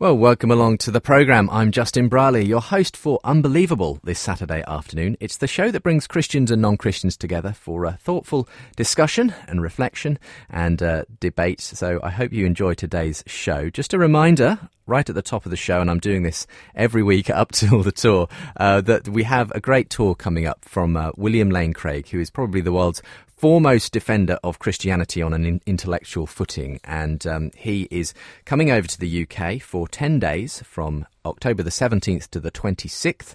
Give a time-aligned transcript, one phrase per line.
[0.00, 1.50] Well, welcome along to the programme.
[1.50, 5.16] I'm Justin Brierley, your host for Unbelievable this Saturday afternoon.
[5.18, 9.60] It's the show that brings Christians and non Christians together for a thoughtful discussion and
[9.60, 11.60] reflection and uh, debate.
[11.60, 13.70] So I hope you enjoy today's show.
[13.70, 16.46] Just a reminder right at the top of the show, and I'm doing this
[16.76, 20.64] every week up till the tour, uh, that we have a great tour coming up
[20.64, 23.02] from uh, William Lane Craig, who is probably the world's
[23.38, 26.80] foremost defender of Christianity on an in- intellectual footing.
[26.82, 28.12] And um, he is
[28.44, 33.34] coming over to the UK for 10 days from October the 17th to the 26th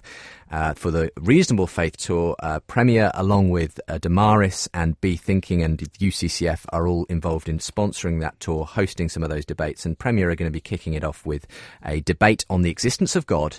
[0.50, 2.36] uh, for the Reasonable Faith Tour.
[2.38, 8.20] Uh, Premier, along with uh, Damaris and bethinking and UCCF, are all involved in sponsoring
[8.20, 9.86] that tour, hosting some of those debates.
[9.86, 11.46] And Premier are going to be kicking it off with
[11.82, 13.58] a debate on the existence of God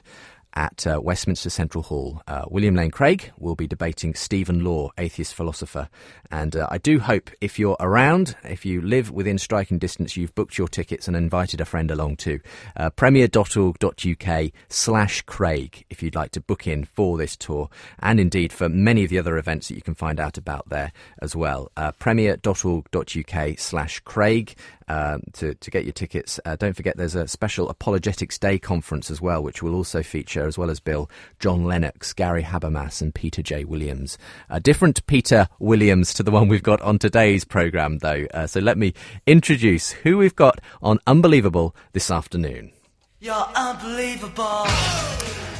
[0.56, 2.22] at uh, Westminster Central Hall.
[2.28, 5.90] Uh, William Lane Craig will be debating Stephen Law, atheist philosopher.
[6.32, 10.36] And uh, I do hope if you're around, if you live within striking distance, you've
[10.36, 12.40] booked your tickets and invited a friend along too.
[12.76, 18.54] Uh, premier.org.uk slash Craig if you'd like to book in for this tour and indeed
[18.54, 20.92] for many of the other events that you can find out about there
[21.22, 21.72] as well.
[21.78, 24.56] Uh, premier.org.uk slash Craig
[24.88, 26.40] um, to, to get your tickets.
[26.46, 30.46] Uh, don't forget there's a special Apologetics Day conference as well, which will also feature,
[30.46, 33.64] as well as Bill, John Lennox, Gary Habermas, and Peter J.
[33.64, 34.18] Williams.
[34.50, 38.26] A different Peter Williams to the one we've got on today's programme, though.
[38.34, 38.94] Uh, so let me
[39.26, 42.72] introduce who we've got on Unbelievable this afternoon.
[43.20, 44.68] You're unbelievable.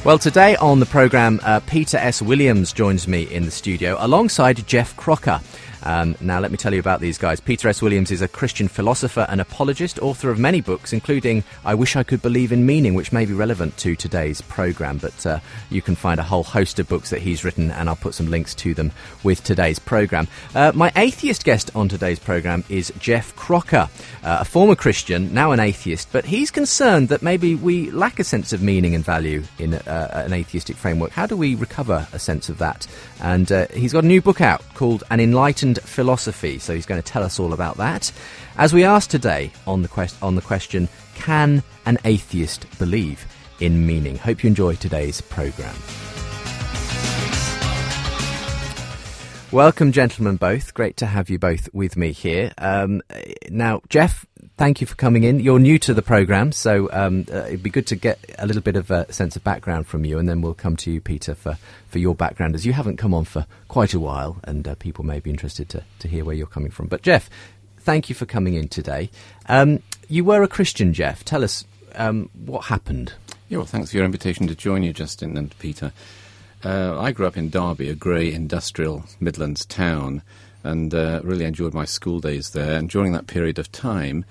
[0.04, 2.22] Well, today on the programme, uh, Peter S.
[2.22, 5.40] Williams joins me in the studio alongside Geoff Crocker.
[5.86, 7.38] Um, now, let me tell you about these guys.
[7.38, 7.80] Peter S.
[7.80, 12.02] Williams is a Christian philosopher and apologist, author of many books, including I Wish I
[12.02, 14.98] Could Believe in Meaning, which may be relevant to today's programme.
[14.98, 15.38] But uh,
[15.70, 18.26] you can find a whole host of books that he's written, and I'll put some
[18.26, 18.90] links to them
[19.22, 20.26] with today's programme.
[20.56, 23.88] Uh, my atheist guest on today's programme is Geoff Crocker,
[24.24, 28.24] uh, a former Christian, now an atheist, but he's concerned that maybe we lack a
[28.24, 31.12] sense of meaning and value in uh, an atheistic framework.
[31.12, 32.88] How do we recover a sense of that?
[33.20, 36.58] And uh, he's got a new book out called An Enlightened philosophy.
[36.58, 38.12] So he's going to tell us all about that.
[38.56, 43.26] As we ask today on the, quest- on the question, can an atheist believe
[43.60, 44.16] in meaning?
[44.18, 45.76] Hope you enjoy today's programme.
[49.52, 50.74] Welcome, gentlemen, both.
[50.74, 52.52] Great to have you both with me here.
[52.58, 53.00] Um,
[53.48, 55.40] now, Geoff, thank you for coming in.
[55.40, 58.62] You're new to the programme, so um, uh, it'd be good to get a little
[58.62, 61.34] bit of a sense of background from you, and then we'll come to you, Peter,
[61.34, 61.58] for,
[61.88, 65.04] for your background, as you haven't come on for quite a while, and uh, people
[65.04, 66.86] may be interested to, to hear where you're coming from.
[66.86, 67.28] But, Geoff,
[67.78, 69.10] thank you for coming in today.
[69.48, 71.24] Um, you were a Christian, Geoff.
[71.24, 73.12] Tell us um, what happened.
[73.48, 75.92] Yeah, well, thanks for your invitation to join you, Justin and Peter.
[76.64, 80.22] Uh, I grew up in Derby, a grey industrial Midlands town,
[80.64, 82.76] and uh, really enjoyed my school days there.
[82.76, 84.24] And during that period of time,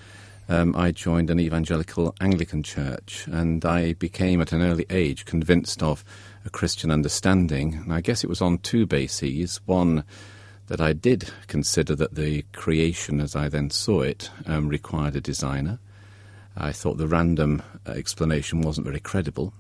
[0.48, 5.82] um, I joined an evangelical Anglican church, and I became at an early age convinced
[5.82, 6.04] of
[6.46, 7.76] a Christian understanding.
[7.76, 9.60] And I guess it was on two bases.
[9.66, 10.04] One,
[10.68, 15.22] that I did consider that the creation, as I then saw it, um, required a
[15.22, 15.80] designer.
[16.58, 19.54] I thought the random explanation wasn't very credible.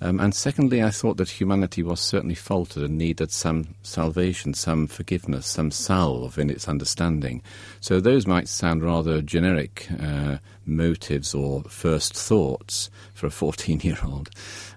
[0.00, 4.86] Um, and secondly, I thought that humanity was certainly faltered and needed some salvation, some
[4.86, 7.42] forgiveness, some salve in its understanding.
[7.80, 13.98] So those might sound rather generic uh, motives or first thoughts for a 14 year
[14.04, 14.30] old.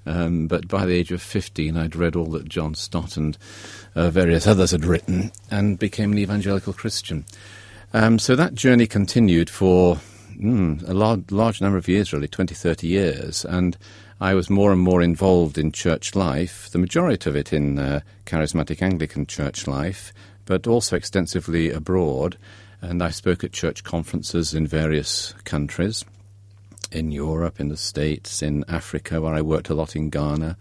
[0.05, 3.38] Um, but by the age of 15, I'd read all that John Stott and
[3.93, 7.25] uh, various others had written and became an evangelical Christian.
[7.93, 9.99] Um, so that journey continued for
[10.35, 13.45] mm, a large, large number of years, really, 20, 30 years.
[13.45, 13.77] And
[14.21, 18.01] I was more and more involved in church life, the majority of it in uh,
[18.27, 20.13] charismatic Anglican church life,
[20.45, 22.37] but also extensively abroad.
[22.81, 26.05] And I spoke at church conferences in various countries,
[26.91, 30.55] in Europe, in the States, in Africa, where I worked a lot in Ghana.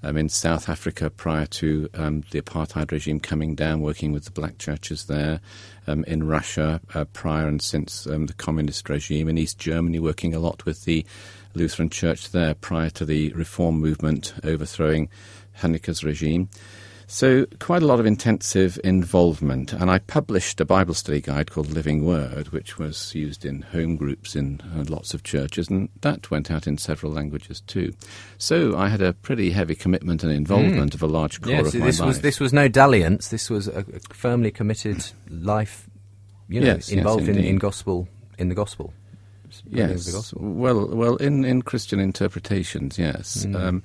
[0.00, 4.30] Um, in South Africa prior to um, the apartheid regime coming down, working with the
[4.30, 5.40] black churches there,
[5.88, 10.34] um, in Russia uh, prior and since um, the communist regime, in East Germany, working
[10.34, 11.04] a lot with the
[11.58, 15.08] Lutheran Church there prior to the reform movement overthrowing
[15.58, 16.48] Honecker's regime.
[17.10, 19.72] So, quite a lot of intensive involvement.
[19.72, 23.96] And I published a Bible study guide called Living Word, which was used in home
[23.96, 27.94] groups in uh, lots of churches, and that went out in several languages too.
[28.36, 30.94] So, I had a pretty heavy commitment and involvement mm.
[30.94, 32.06] of a large core yes, of my this life.
[32.08, 35.88] Was, this was no dalliance, this was a, a firmly committed life,
[36.46, 38.06] you know, Yes, yes, involved in, in gospel,
[38.36, 38.92] in the gospel.
[39.72, 40.40] Of the gospel.
[40.42, 43.44] Well, well, in, in Christian interpretations, yes.
[43.44, 43.56] Mm.
[43.56, 43.82] Um,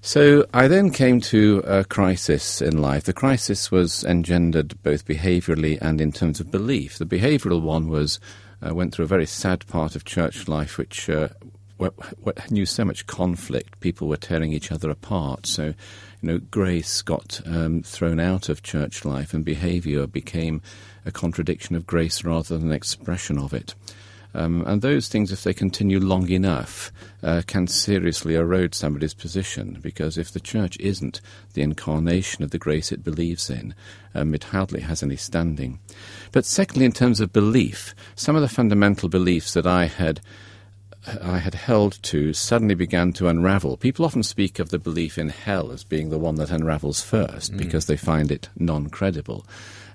[0.00, 3.04] so I then came to a crisis in life.
[3.04, 6.98] The crisis was engendered both behaviourally and in terms of belief.
[6.98, 8.20] The behavioural one was
[8.60, 11.28] uh, went through a very sad part of church life, which uh,
[12.50, 13.80] knew so much conflict.
[13.80, 15.46] People were tearing each other apart.
[15.46, 15.74] So, you
[16.22, 20.62] know, grace got um, thrown out of church life, and behaviour became
[21.04, 23.74] a contradiction of grace rather than an expression of it.
[24.34, 26.92] Um, and those things, if they continue long enough,
[27.22, 29.78] uh, can seriously erode somebody's position.
[29.80, 31.20] Because if the church isn't
[31.54, 33.74] the incarnation of the grace it believes in,
[34.14, 35.78] um, it hardly has any standing.
[36.32, 40.20] But secondly, in terms of belief, some of the fundamental beliefs that I had
[41.22, 43.76] I had held to suddenly began to unravel.
[43.76, 47.52] People often speak of the belief in hell as being the one that unravels first
[47.52, 47.58] mm.
[47.58, 49.46] because they find it non credible.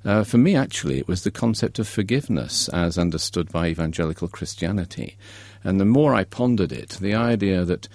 [0.06, 5.18] Uh, for me, actually, it was the concept of forgiveness as understood by evangelical Christianity.
[5.63, 7.88] And the more I pondered it, the idea that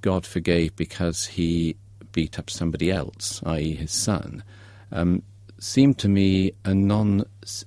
[0.00, 1.76] God forgave because he
[2.12, 4.42] beat up somebody else, i.e., his son,
[4.90, 5.22] um,
[5.58, 7.24] seemed to me a non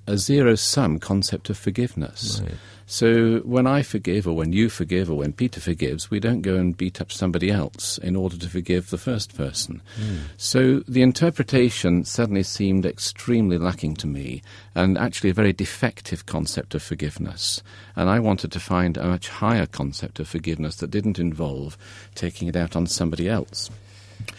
[0.08, 2.42] a zero sum concept of forgiveness.
[2.42, 2.54] Right.
[2.88, 6.56] So when I forgive, or when you forgive, or when Peter forgives, we don't go
[6.56, 9.82] and beat up somebody else in order to forgive the first person.
[10.00, 10.20] Mm.
[10.38, 14.44] So the interpretation suddenly seemed extremely lacking to me,
[14.76, 17.64] and actually a very defective concept of forgiveness.
[17.96, 21.78] And I wanted to find a much higher concept of forgiveness that didn't involve
[22.14, 23.72] taking it out on somebody else.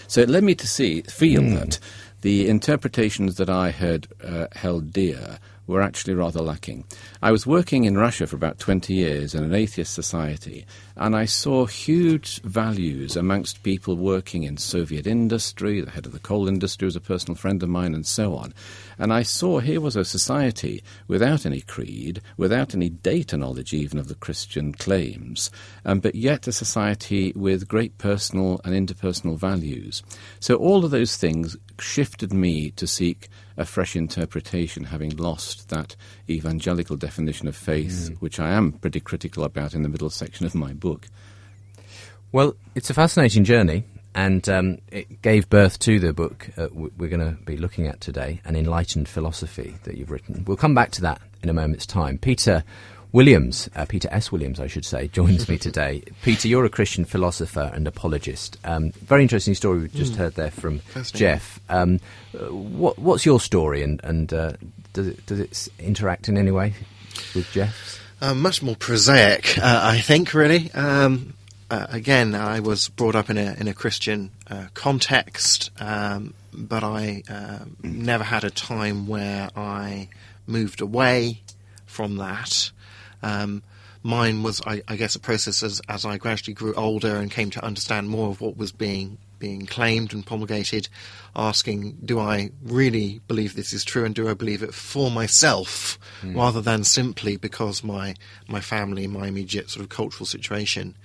[0.07, 1.55] So it led me to see, feel mm.
[1.59, 1.81] that
[2.21, 6.85] the interpretations that I had uh, held dear were actually rather lacking.
[7.23, 10.67] I was working in Russia for about 20 years in an atheist society,
[10.97, 15.81] and I saw huge values amongst people working in Soviet industry.
[15.81, 18.55] The head of the coal industry was a personal friend of mine, and so on.
[18.99, 23.99] And I saw here was a society without any creed, without any data knowledge even
[23.99, 25.51] of the Christian claims,
[25.85, 30.03] um, but yet a society with great personal and interpersonal values.
[30.41, 35.97] So all of those things shifted me to seek a fresh interpretation, having lost that
[36.29, 38.17] evangelical definition of faith, mm.
[38.19, 41.09] which I am pretty critical about in the middle section of my book.
[42.33, 47.09] Well, it's a fascinating journey, and um, it gave birth to the book uh, we're
[47.09, 50.45] going to be looking at today, An Enlightened Philosophy, that you've written.
[50.47, 52.19] We'll come back to that in a moment's time.
[52.19, 52.65] Peter
[53.13, 54.31] Williams, uh, Peter S.
[54.31, 56.03] Williams, I should say, joins me today.
[56.23, 58.59] Peter, you're a Christian philosopher and apologist.
[58.65, 60.17] Um, very interesting story we just mm.
[60.17, 60.81] heard there from
[61.13, 61.61] Geoff.
[61.69, 62.01] Um,
[62.51, 64.53] what, what's your story, and, and uh,
[64.93, 66.75] does, it, does it interact in any way
[67.35, 68.01] with Geoff's?
[68.21, 70.71] Uh, much more prosaic, uh, I think, really.
[70.73, 71.35] Um,
[71.71, 76.83] uh, again, I was brought up in a, in a Christian uh, context, um, but
[76.83, 77.23] I
[77.83, 80.09] never had a time where I
[80.47, 81.41] moved away
[81.87, 82.71] from that.
[83.27, 83.63] Um,
[84.03, 87.51] mine was, I, I, guess, a process as, as I gradually grew older and came
[87.51, 90.89] to understand more of what was being being claimed and promulgated,
[91.35, 95.99] asking, do I really believe this is true and do I believe it for myself
[96.23, 96.35] mm.
[96.35, 98.15] rather than simply because my
[98.49, 100.97] my family, my immediate sort of cultural situation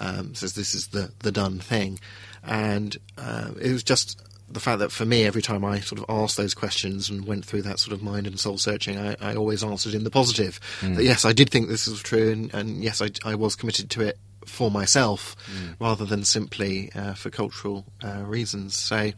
[0.00, 1.98] um, says this is the, the done thing.
[2.42, 6.06] And uh, it was just the fact that for me, every time I sort of
[6.08, 9.34] asked those questions and went through that sort of mind and soul searching, I, I
[9.34, 10.60] always answered in the positive.
[10.80, 10.96] Mm.
[10.96, 13.90] That yes, I did think this was true, and, and yes, I, I, was committed
[13.90, 15.74] to it for myself mm.
[15.78, 18.74] rather than simply uh, for cultural uh, reasons.
[18.74, 19.12] So.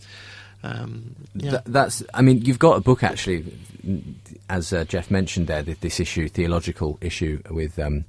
[0.63, 1.51] Um, yeah.
[1.53, 2.03] Th- that's.
[2.13, 3.51] I mean, you've got a book actually,
[4.51, 5.63] as uh, Geoff mentioned there.
[5.63, 8.05] This issue, theological issue with um,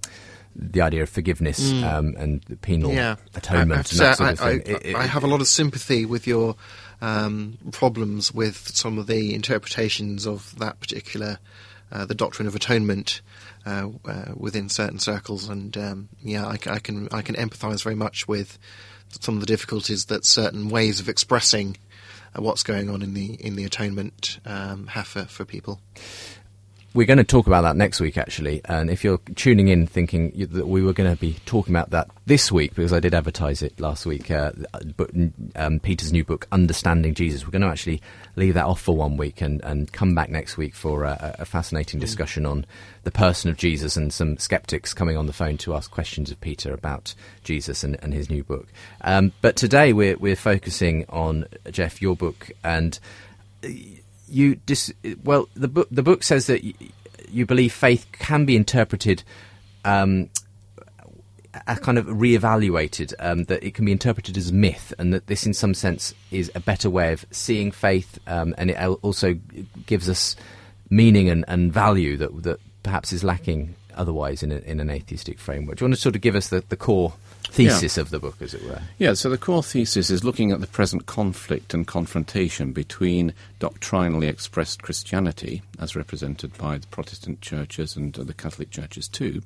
[0.53, 1.83] the idea of forgiveness mm.
[1.83, 3.15] um, and penal yeah.
[3.35, 3.71] atonement.
[3.71, 4.61] I, and that sort of I, thing.
[4.65, 6.55] It, it, I have a lot of sympathy with your
[7.01, 11.39] um, problems with some of the interpretations of that particular,
[11.91, 13.21] uh, the doctrine of atonement
[13.65, 15.49] uh, uh, within certain circles.
[15.49, 18.57] And um, yeah, I, I, can I can empathise very much with
[19.19, 21.77] some of the difficulties that certain ways of expressing
[22.35, 25.81] uh, what's going on in the in the atonement um, have for, for people
[26.93, 28.61] we're going to talk about that next week, actually.
[28.65, 32.09] And if you're tuning in thinking that we were going to be talking about that
[32.25, 34.51] this week, because I did advertise it last week, uh,
[34.97, 35.09] but,
[35.55, 38.01] um, Peter's new book, Understanding Jesus, we're going to actually
[38.35, 41.45] leave that off for one week and, and come back next week for a, a
[41.45, 42.01] fascinating mm.
[42.01, 42.65] discussion on
[43.03, 46.41] the person of Jesus and some skeptics coming on the phone to ask questions of
[46.41, 48.67] Peter about Jesus and, and his new book.
[49.01, 52.99] Um, but today we're, we're focusing on, Geoff, your book and
[54.31, 56.73] you dis- well the book the book says that y-
[57.29, 59.23] you believe faith can be interpreted
[59.85, 60.29] um,
[61.67, 65.45] a kind of reevaluated um, that it can be interpreted as myth and that this
[65.45, 69.33] in some sense is a better way of seeing faith um, and it also
[69.85, 70.35] gives us
[70.89, 75.39] meaning and, and value that that perhaps is lacking otherwise in, a, in an atheistic
[75.39, 75.77] framework.
[75.77, 77.13] Do you want to sort of give us the, the core
[77.51, 78.01] thesis yeah.
[78.01, 78.81] of the book, as it were.
[78.97, 84.27] Yeah, so the core thesis is looking at the present conflict and confrontation between doctrinally
[84.27, 89.41] expressed Christianity, as represented by the Protestant churches and the Catholic churches too,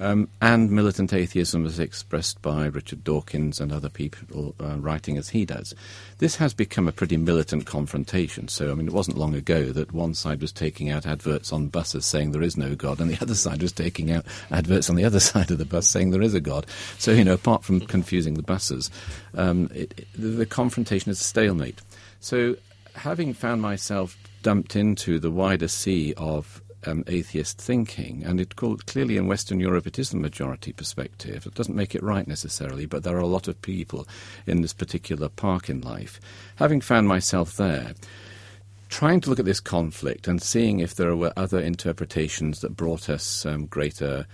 [0.00, 5.30] Um, and militant atheism as expressed by Richard Dawkins and other people uh, writing as
[5.30, 5.74] he does.
[6.18, 8.46] This has become a pretty militant confrontation.
[8.46, 11.66] So, I mean, it wasn't long ago that one side was taking out adverts on
[11.66, 14.94] buses saying there is no God, and the other side was taking out adverts on
[14.94, 16.66] the other side of the bus saying there is a God.
[16.98, 18.92] So, you know, apart from confusing the buses,
[19.34, 21.80] um, it, it, the, the confrontation is a stalemate.
[22.20, 22.56] So,
[22.94, 28.86] having found myself dumped into the wider sea of um, atheist thinking, and it called,
[28.86, 31.46] clearly in Western Europe it is the majority perspective.
[31.46, 34.06] It doesn't make it right necessarily, but there are a lot of people
[34.46, 36.20] in this particular park in life.
[36.56, 37.94] Having found myself there,
[38.88, 43.08] trying to look at this conflict and seeing if there were other interpretations that brought
[43.08, 44.26] us um, greater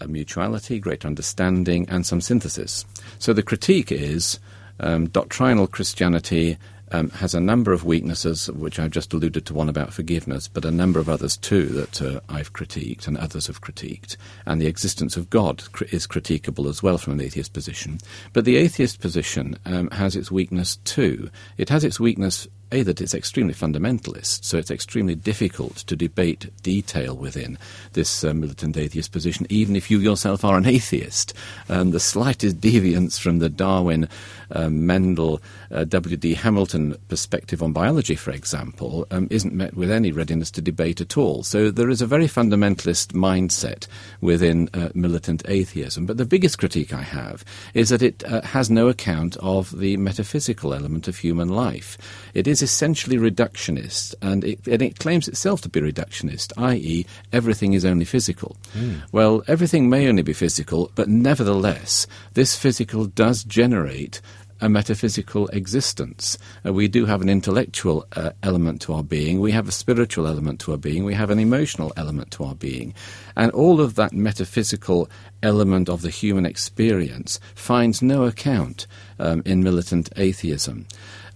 [0.00, 2.84] uh, mutuality, greater understanding, and some synthesis.
[3.18, 4.40] So the critique is
[4.80, 6.58] um, doctrinal Christianity
[6.92, 10.64] um, has a number of weaknesses, which I've just alluded to one about forgiveness, but
[10.64, 14.16] a number of others too that uh, I've critiqued and others have critiqued.
[14.46, 17.98] And the existence of God cr- is critiquable as well from an atheist position.
[18.32, 21.30] But the atheist position um, has its weakness too.
[21.56, 26.50] It has its weakness a, that it's extremely fundamentalist, so it's extremely difficult to debate
[26.62, 27.58] detail within
[27.92, 31.34] this uh, militant atheist position, even if you yourself are an atheist.
[31.68, 34.08] Um, the slightest deviance from the Darwin,
[34.52, 35.40] uh, Mendel,
[35.70, 36.34] uh, W.D.
[36.34, 41.16] Hamilton perspective on biology, for example, um, isn't met with any readiness to debate at
[41.16, 41.42] all.
[41.42, 43.86] So there is a very fundamentalist mindset
[44.20, 46.06] within uh, militant atheism.
[46.06, 47.44] But the biggest critique I have
[47.74, 51.98] is that it uh, has no account of the metaphysical element of human life.
[52.34, 57.72] It is essentially reductionist, and it, and it claims itself to be reductionist, i.e., everything
[57.72, 58.56] is only physical.
[58.74, 59.02] Mm.
[59.12, 64.20] Well, everything may only be physical, but nevertheless, this physical does generate
[64.62, 66.38] a metaphysical existence.
[66.64, 70.26] Uh, we do have an intellectual uh, element to our being, we have a spiritual
[70.26, 72.94] element to our being, we have an emotional element to our being.
[73.36, 75.10] And all of that metaphysical
[75.42, 78.86] element of the human experience finds no account
[79.18, 80.86] um, in militant atheism.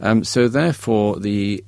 [0.00, 1.64] Um, so, therefore, the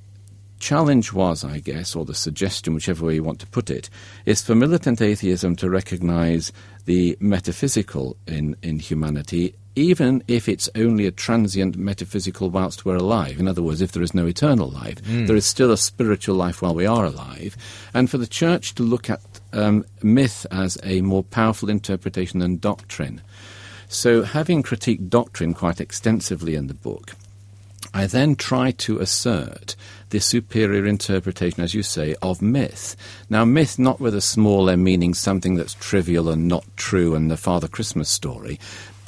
[0.61, 3.91] challenge was, I guess, or the suggestion, whichever way you want to put it,
[4.27, 6.53] is for militant atheism to recognize
[6.85, 13.39] the metaphysical in, in humanity, even if it's only a transient metaphysical whilst we're alive.
[13.39, 15.29] In other words, if there is no eternal life, mm.
[15.29, 17.57] there is still a spiritual life while we are alive.
[17.95, 19.21] And for the church to look at
[19.53, 23.23] um, myth as a more powerful interpretation than doctrine.
[23.89, 27.15] So, having critiqued doctrine quite extensively in the book,
[27.95, 29.77] I then try to assert
[30.11, 32.97] the superior interpretation, as you say, of myth.
[33.31, 37.31] Now, myth not with a small m meaning something that's trivial and not true and
[37.31, 38.59] the Father Christmas story,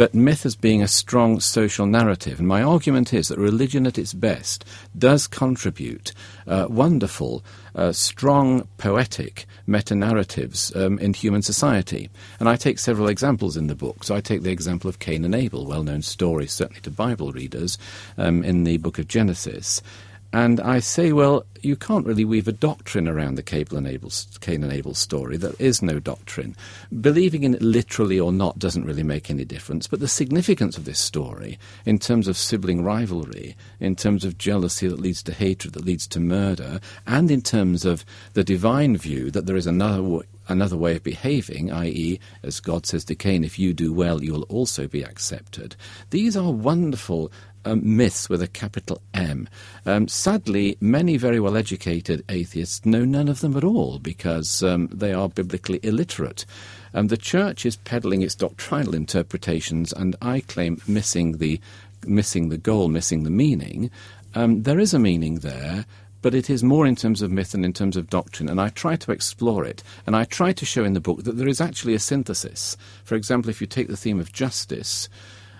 [0.01, 2.39] but myth as being a strong social narrative.
[2.39, 4.65] And my argument is that religion at its best
[4.97, 6.15] does contribute
[6.47, 12.09] uh, wonderful, uh, strong, poetic meta narratives um, in human society.
[12.39, 14.03] And I take several examples in the book.
[14.03, 17.33] So I take the example of Cain and Abel, well known story, certainly to Bible
[17.33, 17.77] readers,
[18.17, 19.83] um, in the book of Genesis.
[20.33, 24.11] And I say, well, you can't really weave a doctrine around the Cain and, Abel,
[24.41, 25.37] Cain and Abel story.
[25.37, 26.57] There is no doctrine.
[27.01, 29.87] Believing in it literally or not doesn't really make any difference.
[29.87, 34.87] But the significance of this story, in terms of sibling rivalry, in terms of jealousy
[34.87, 39.31] that leads to hatred, that leads to murder, and in terms of the divine view
[39.33, 40.21] that there is another
[40.51, 44.33] another way of behaving, i.e., as God says to Cain, if you do well, you
[44.33, 45.77] will also be accepted.
[46.11, 47.31] These are wonderful
[47.67, 49.49] myths with a capital M.
[49.87, 54.89] Um, sadly, many very well educated atheists know none of them at all because um,
[54.93, 56.47] they are biblically illiterate.
[56.95, 61.61] Um, the church is peddling its doctrinal interpretations, and I claim missing the
[62.07, 63.91] missing the goal, missing the meaning.
[64.35, 65.85] Um, there is a meaning there,
[66.23, 68.69] but it is more in terms of myth than in terms of doctrine, and I
[68.71, 69.83] try to explore it.
[70.07, 72.77] And I try to show in the book that there is actually a synthesis.
[73.05, 75.09] For example, if you take the theme of justice,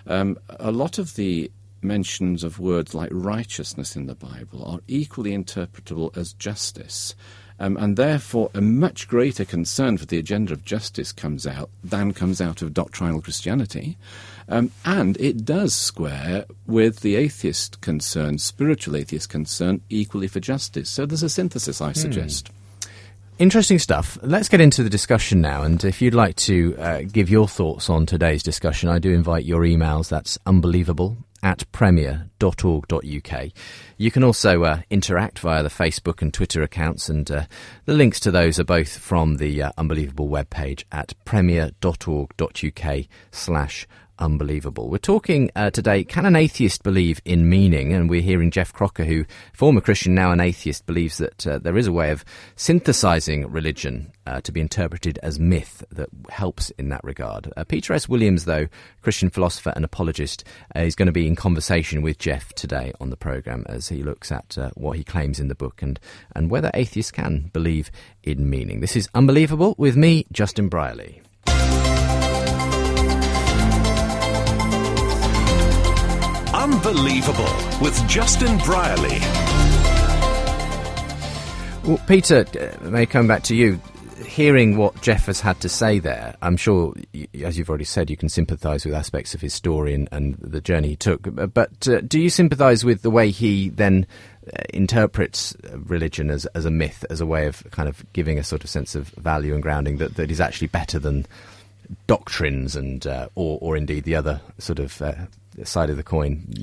[0.07, 1.51] um, a lot of the
[1.83, 7.15] mentions of words like righteousness in the Bible are equally interpretable as justice.
[7.59, 12.11] Um, and therefore, a much greater concern for the agenda of justice comes out than
[12.11, 13.97] comes out of doctrinal Christianity.
[14.49, 20.89] Um, and it does square with the atheist concern, spiritual atheist concern, equally for justice.
[20.89, 21.99] So there's a synthesis, I hmm.
[21.99, 22.49] suggest.
[23.37, 24.17] Interesting stuff.
[24.23, 25.61] Let's get into the discussion now.
[25.61, 29.45] And if you'd like to uh, give your thoughts on today's discussion, I do invite
[29.45, 30.09] your emails.
[30.09, 33.49] That's unbelievable at premier.org.uk.
[33.97, 37.45] You can also uh, interact via the Facebook and Twitter accounts, and uh,
[37.85, 43.87] the links to those are both from the uh, Unbelievable webpage at premier.org.uk slash
[44.21, 44.87] Unbelievable.
[44.87, 47.91] We're talking uh, today, can an atheist believe in meaning?
[47.91, 51.75] And we're hearing Geoff Crocker, who, former Christian, now an atheist, believes that uh, there
[51.75, 52.23] is a way of
[52.55, 57.51] synthesizing religion uh, to be interpreted as myth that helps in that regard.
[57.57, 58.07] Uh, Peter S.
[58.07, 58.67] Williams, though,
[59.01, 60.43] Christian philosopher and apologist,
[60.75, 64.03] uh, is going to be in conversation with Geoff today on the programme as he
[64.03, 65.99] looks at uh, what he claims in the book and,
[66.35, 67.89] and whether atheists can believe
[68.21, 68.81] in meaning.
[68.81, 71.23] This is Unbelievable with me, Justin Brierley.
[76.71, 79.19] Unbelievable with Justin Brierley.
[81.83, 83.81] Well, Peter, uh, may come back to you.
[84.25, 86.93] Hearing what Geoff has had to say there, I'm sure,
[87.43, 90.61] as you've already said, you can sympathise with aspects of his story and, and the
[90.61, 91.23] journey he took.
[91.53, 94.07] But uh, do you sympathise with the way he then
[94.47, 98.43] uh, interprets religion as, as a myth, as a way of kind of giving a
[98.43, 101.25] sort of sense of value and grounding that, that is actually better than
[102.07, 105.13] doctrines and uh, or, or indeed the other sort of uh,
[105.63, 106.53] side of the coin,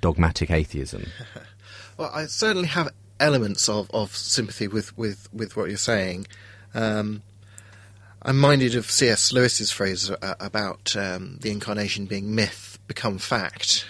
[0.00, 1.06] dogmatic atheism?
[1.96, 6.26] well, I certainly have elements of, of sympathy with, with, with what you're saying.
[6.74, 7.22] Um,
[8.22, 9.32] I'm minded of C.S.
[9.32, 13.86] Lewis's phrase uh, about um, the incarnation being myth become fact,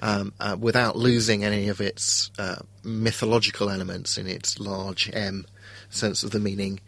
[0.00, 5.46] um, uh, without losing any of its uh, mythological elements in its large M
[5.90, 6.80] sense of the meaning,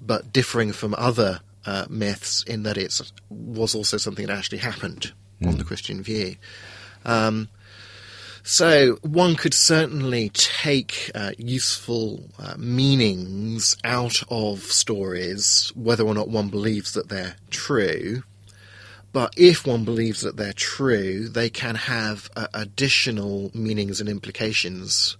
[0.00, 5.12] but differing from other uh, myths in that it was also something that actually happened
[5.42, 5.48] mm.
[5.48, 6.36] on the Christian view.
[7.04, 7.48] Um,
[8.44, 16.28] so one could certainly take uh, useful uh, meanings out of stories, whether or not
[16.28, 18.24] one believes that they're true.
[19.12, 25.16] But if one believes that they're true, they can have uh, additional meanings and implications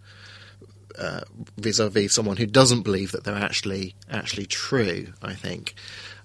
[0.98, 1.20] uh,
[1.56, 5.12] vis-a-vis someone who doesn't believe that they're actually actually true.
[5.22, 5.74] I think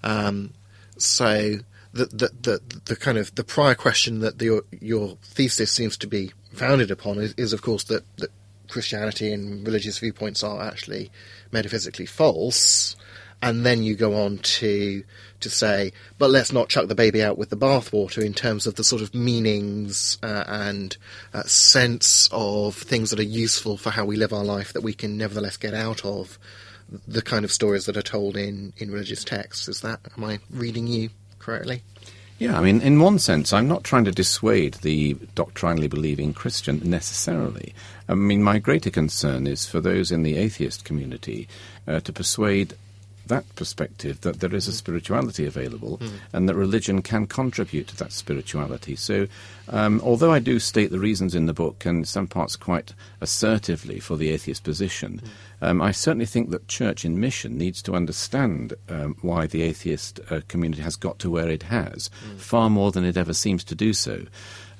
[0.02, 0.52] um,
[0.96, 1.58] so.
[1.92, 6.06] The, the, the the kind of the prior question that the, your thesis seems to
[6.06, 8.30] be founded upon is, is of course that, that
[8.68, 11.10] Christianity and religious viewpoints are actually
[11.50, 12.96] metaphysically false,
[13.40, 15.04] and then you go on to
[15.40, 18.74] to say, but let's not chuck the baby out with the bathwater in terms of
[18.74, 20.96] the sort of meanings uh, and
[21.32, 24.92] uh, sense of things that are useful for how we live our life that we
[24.92, 26.38] can nevertheless get out of
[27.06, 29.68] the kind of stories that are told in in religious texts.
[29.68, 31.10] Is that am I reading you
[32.38, 36.80] Yeah, I mean, in one sense, I'm not trying to dissuade the doctrinally believing Christian
[36.84, 37.74] necessarily.
[38.08, 41.48] I mean, my greater concern is for those in the atheist community
[41.88, 42.74] uh, to persuade
[43.28, 46.10] that perspective that there is a spirituality available mm.
[46.32, 48.96] and that religion can contribute to that spirituality.
[48.96, 49.26] So,
[49.68, 54.00] um, although I do state the reasons in the book and some parts quite assertively
[54.00, 55.66] for the atheist position, mm.
[55.66, 60.20] um, I certainly think that church in mission needs to understand um, why the atheist
[60.30, 62.38] uh, community has got to where it has, mm.
[62.38, 64.24] far more than it ever seems to do so.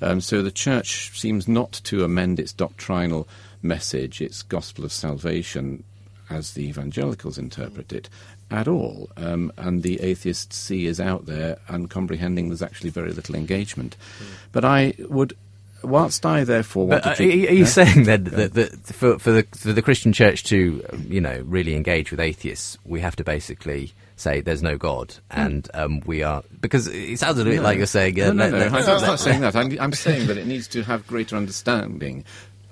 [0.01, 3.27] Um, so the church seems not to amend its doctrinal
[3.61, 5.83] message, its gospel of salvation,
[6.29, 8.09] as the evangelicals interpret it,
[8.51, 9.09] at all.
[9.17, 13.95] Um, and the atheist sea is out there and comprehending there's actually very little engagement.
[14.19, 14.25] Mm.
[14.51, 15.35] But I would.
[15.81, 19.31] Whilst I therefore want but, to, uh, are you saying then that, that, for, for,
[19.31, 23.23] the, for the Christian Church to, you know, really engage with atheists, we have to
[23.23, 25.39] basically say there's no God, hmm.
[25.39, 27.61] and um, we are because it sounds a bit no.
[27.61, 28.19] like you're saying.
[28.21, 28.77] Uh, no, no, no, no.
[28.77, 29.55] I'm not saying that.
[29.55, 32.25] I'm, I'm, saying that it needs to have greater understanding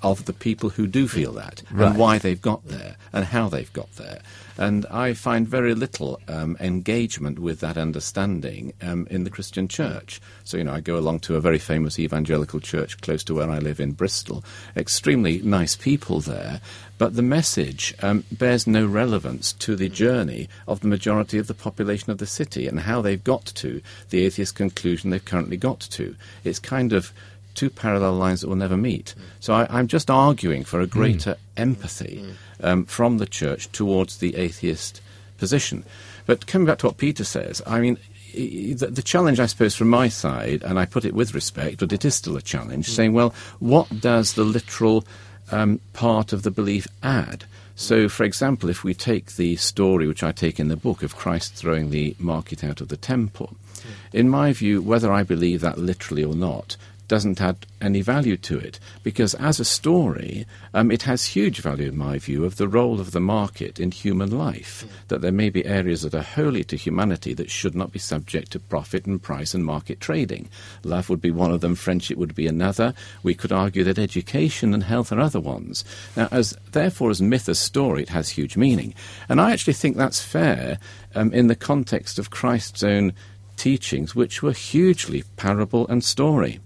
[0.03, 1.89] of the people who do feel that right.
[1.89, 4.21] and why they've got there and how they've got there.
[4.59, 10.19] And I find very little um, engagement with that understanding um, in the Christian church.
[10.43, 13.51] So, you know, I go along to a very famous evangelical church close to where
[13.51, 14.43] I live in Bristol.
[14.75, 16.59] Extremely nice people there,
[16.97, 21.53] but the message um, bears no relevance to the journey of the majority of the
[21.53, 25.81] population of the city and how they've got to the atheist conclusion they've currently got
[25.81, 26.15] to.
[26.43, 27.13] It's kind of
[27.57, 29.15] two parallel lines that will never meet.
[29.39, 30.91] So I, am just arguing for a hmm.
[30.91, 31.37] greater mm.
[31.57, 32.23] empathy
[32.61, 35.01] um, from the church towards the atheist
[35.37, 35.83] position.
[36.25, 37.97] But coming back to what Peter says, I mean,
[38.33, 41.91] the, the, challenge, I suppose, from my side, and I put it with respect, but
[41.91, 42.95] it is still a challenge, mm.
[42.95, 45.05] saying, well, what does the literal
[45.51, 47.45] um, part of the belief add?
[47.75, 51.15] So, for example, if we take the story which I take in the book of
[51.15, 53.89] Christ throwing the market out of the temple, mm.
[54.13, 56.75] in my view, whether I believe that literally or not,
[57.07, 58.79] doesn't add any value to it.
[59.03, 62.99] Because as a story um, it has huge value in my view of the role
[62.99, 64.85] of the market in human life.
[65.07, 68.51] That there may be areas that are holy to humanity that should not be subject
[68.51, 70.49] to profit and price and market trading.
[70.83, 72.93] Love would be one of them friendship would be another.
[73.23, 75.85] We could argue that education and health are other ones.
[76.15, 78.93] Now as therefore as myth as story it has huge meaning.
[79.29, 80.79] And i actually think that's fair
[81.15, 83.13] um, in the context of christ's own
[83.57, 86.59] teachings which were hugely parable and story.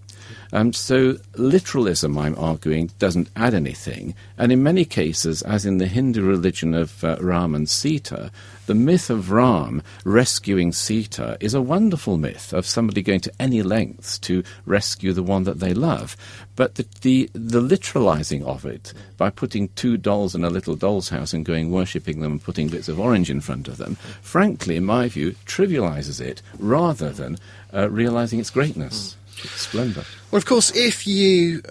[0.54, 4.16] Um, so literalism, I'm arguing, doesn't add anything.
[4.38, 8.32] And in many cases, as in the Hindu religion of uh, Ram and Sita,
[8.66, 13.62] the myth of Ram rescuing Sita is a wonderful myth of somebody going to any
[13.62, 16.16] lengths to rescue the one that they love.
[16.56, 21.10] But the, the, the literalizing of it, by putting two dolls in a little doll's
[21.10, 24.76] house and going worshipping them and putting bits of orange in front of them, frankly,
[24.76, 27.38] in my view, trivializes it rather than
[27.74, 30.04] uh, realizing its greatness, its splendor.
[30.32, 31.62] Well, of course, if you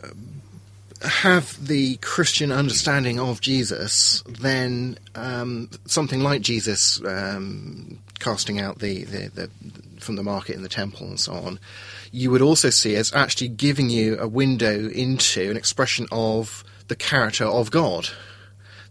[1.03, 8.79] uh, have the Christian understanding of Jesus, then um, something like Jesus um, casting out
[8.79, 9.51] the, the, the
[9.99, 11.59] from the market in the temple and so on,
[12.11, 16.97] you would also see as actually giving you a window into an expression of the
[16.97, 18.09] character of God.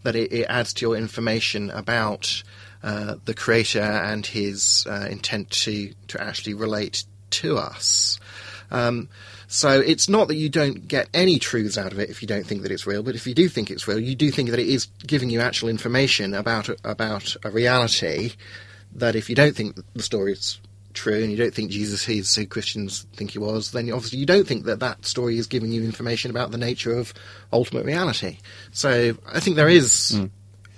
[0.03, 2.41] That it, it adds to your information about
[2.81, 8.19] uh, the Creator and His uh, intent to to actually relate to us.
[8.71, 9.09] Um,
[9.47, 12.45] so it's not that you don't get any truths out of it if you don't
[12.45, 14.59] think that it's real, but if you do think it's real, you do think that
[14.59, 18.33] it is giving you actual information about a, about a reality
[18.95, 20.59] that if you don't think the story is
[20.93, 24.25] true and you don't think Jesus is who Christians think he was, then obviously you
[24.25, 27.13] don't think that that story is giving you information about the nature of
[27.53, 28.37] ultimate reality.
[28.71, 30.29] So I think there is Mm.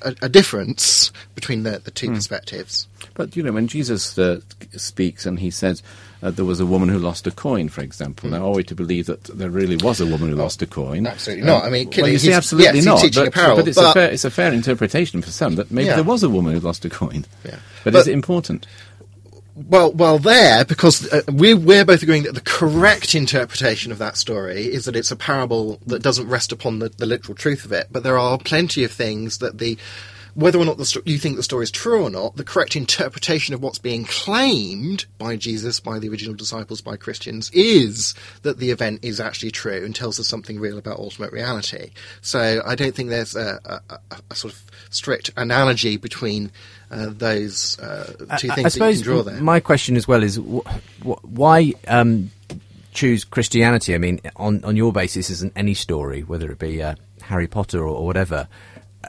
[0.02, 2.16] a, a difference between the, the two Hmm.
[2.16, 2.88] perspectives.
[3.14, 4.42] But you know, when Jesus uh,
[4.76, 5.82] speaks and he says
[6.24, 8.76] uh, there was a woman who lost a coin, for example, now are we to
[8.76, 11.08] believe that there really was a woman who lost a coin?
[11.08, 11.64] absolutely not.
[11.64, 13.02] I mean, well, you see, absolutely yes, not.
[13.14, 15.88] but, parable, but it's but- a fair, it's a fair interpretation for some that maybe
[15.88, 15.96] Yeah.
[15.96, 17.26] there was a woman who lost a coin.
[17.44, 17.58] Yeah.
[17.84, 18.68] But, But- is it important?
[19.54, 24.16] Well, well, there because uh, we're we're both agreeing that the correct interpretation of that
[24.16, 27.74] story is that it's a parable that doesn't rest upon the, the literal truth of
[27.74, 27.88] it.
[27.92, 29.78] But there are plenty of things that the
[30.34, 33.54] whether or not the you think the story is true or not, the correct interpretation
[33.54, 38.14] of what's being claimed by Jesus, by the original disciples, by Christians, is
[38.44, 41.92] that the event is actually true and tells us something real about ultimate reality.
[42.22, 46.52] So I don't think there's a, a, a, sort of strict analogy between
[46.90, 49.42] uh, those uh, two I- things I that you can draw there.
[49.42, 50.68] my question as well is wh-
[51.04, 52.32] wh- why um,
[52.94, 53.96] choose Christianity?
[53.96, 57.80] I mean, on on your basis, isn't any story, whether it be uh, Harry Potter
[57.80, 58.48] or, or whatever,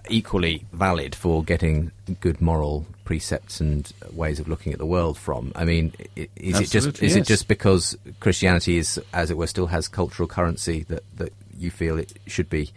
[0.09, 5.53] equally valid for getting good moral precepts and ways of looking at the world from?
[5.55, 9.67] I mean, is it just is it just because Christianity is, as it were, still
[9.67, 12.71] has cultural currency that that you feel it should be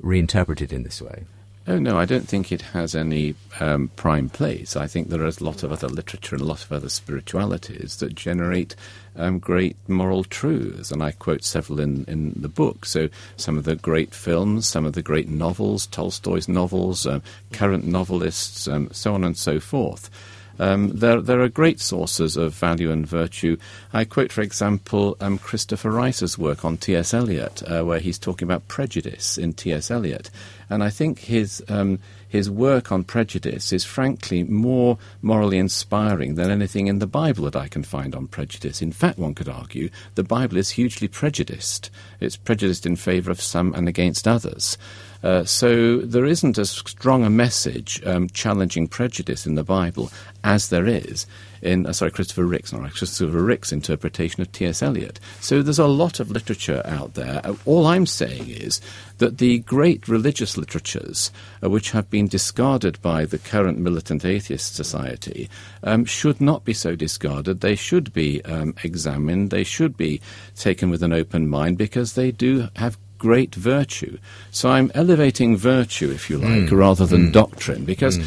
[0.00, 1.24] reinterpreted in this way?
[1.64, 4.74] Oh no, I don't think it has any um, prime place.
[4.74, 7.98] I think there is a lot of other literature and a lot of other spiritualities
[7.98, 8.74] that generate
[9.14, 12.84] um, great moral truths, and I quote several in, in the book.
[12.84, 17.22] So some of the great films, some of the great novels, Tolstoy's novels, um,
[17.52, 20.10] current novelists, um, so on and so forth.
[20.58, 23.56] Um, there, there are great sources of value and virtue.
[23.92, 27.14] I quote, for example, um, Christopher Rice's work on T.S.
[27.14, 29.90] Eliot, uh, where he's talking about prejudice in T.S.
[29.90, 30.30] Eliot.
[30.70, 36.50] And I think his, um, his work on prejudice is frankly more morally inspiring than
[36.50, 38.80] anything in the Bible that I can find on prejudice.
[38.80, 41.90] In fact, one could argue the Bible is hugely prejudiced.
[42.20, 44.78] It's prejudiced in favour of some and against others.
[45.22, 50.10] Uh, so there isn't as strong a message um, challenging prejudice in the Bible
[50.44, 51.26] as there is
[51.62, 54.82] in uh, sorry Christopher Rick's not Christopher Rick's interpretation of T.S.
[54.82, 55.20] Eliot.
[55.40, 57.40] So there's a lot of literature out there.
[57.44, 58.80] Uh, all I'm saying is
[59.18, 61.30] that the great religious literatures,
[61.62, 65.48] uh, which have been discarded by the current militant atheist society,
[65.84, 67.60] um, should not be so discarded.
[67.60, 69.50] They should be um, examined.
[69.50, 70.20] They should be
[70.56, 74.18] taken with an open mind because they do have great virtue.
[74.50, 76.74] So I'm elevating virtue, if you like, hmm.
[76.74, 77.30] rather than hmm.
[77.30, 78.24] doctrine, because hmm.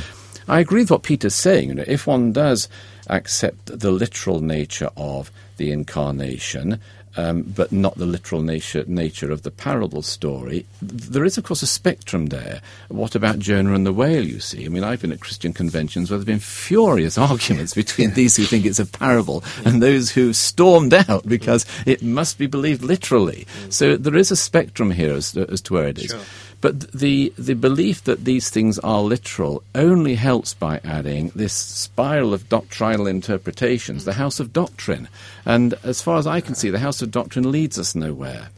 [0.47, 1.67] I agree with what Peter's saying.
[1.69, 2.69] You know, if one does
[3.07, 6.79] accept the literal nature of the incarnation,
[7.17, 10.65] um, but not the literal nature, nature of the parable story.
[10.81, 12.61] There is, of course, a spectrum there.
[12.89, 14.65] What about Jonah and the whale, you see?
[14.65, 18.35] I mean, I've been at Christian conventions where there have been furious arguments between these
[18.35, 22.81] who think it's a parable and those who stormed out because it must be believed
[22.81, 23.47] literally.
[23.69, 26.11] So there is a spectrum here as, as to where it is.
[26.11, 26.19] Sure.
[26.65, 32.33] But the the belief that these things are literal only helps by adding this spiral
[32.33, 35.07] of doctrinal interpretations, the house of doctrine.
[35.45, 38.49] And as far as I can see, the house of doctrine leads us nowhere.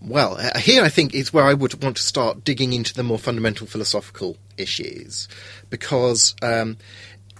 [0.00, 3.02] Well, uh, here I think is where I would want to start digging into the
[3.02, 5.26] more fundamental philosophical issues,
[5.68, 6.76] because um,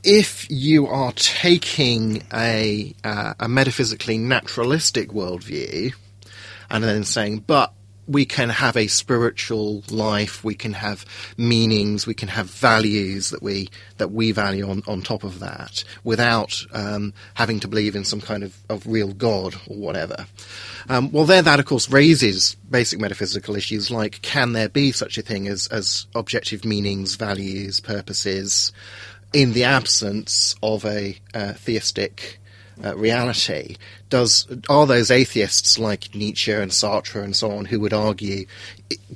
[0.03, 5.95] if you are taking a uh, a metaphysically naturalistic worldview
[6.71, 7.73] and then saying, but
[8.07, 11.05] we can have a spiritual life, we can have
[11.37, 15.83] meanings, we can have values that we that we value on, on top of that,
[16.05, 20.27] without um, having to believe in some kind of, of real God or whatever.
[20.89, 25.19] Um, well, there, that of course raises basic metaphysical issues like can there be such
[25.19, 28.73] a thing as as objective meanings, values, purposes,
[29.33, 32.39] in the absence of a uh, theistic
[32.85, 33.77] uh, reality
[34.09, 38.47] does are those atheists like Nietzsche and Sartre and so on who would argue,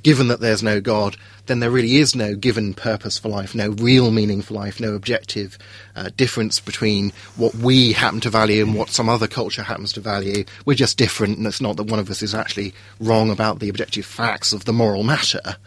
[0.01, 3.69] given that there's no God, then there really is no given purpose for life, no
[3.69, 5.57] real meaning for life, no objective
[5.95, 10.01] uh, difference between what we happen to value and what some other culture happens to
[10.01, 10.43] value.
[10.65, 13.69] We're just different, and it's not that one of us is actually wrong about the
[13.69, 15.57] objective facts of the moral matter.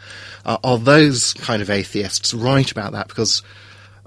[0.44, 3.08] Uh, are those kind of atheists right about that?
[3.08, 3.42] Because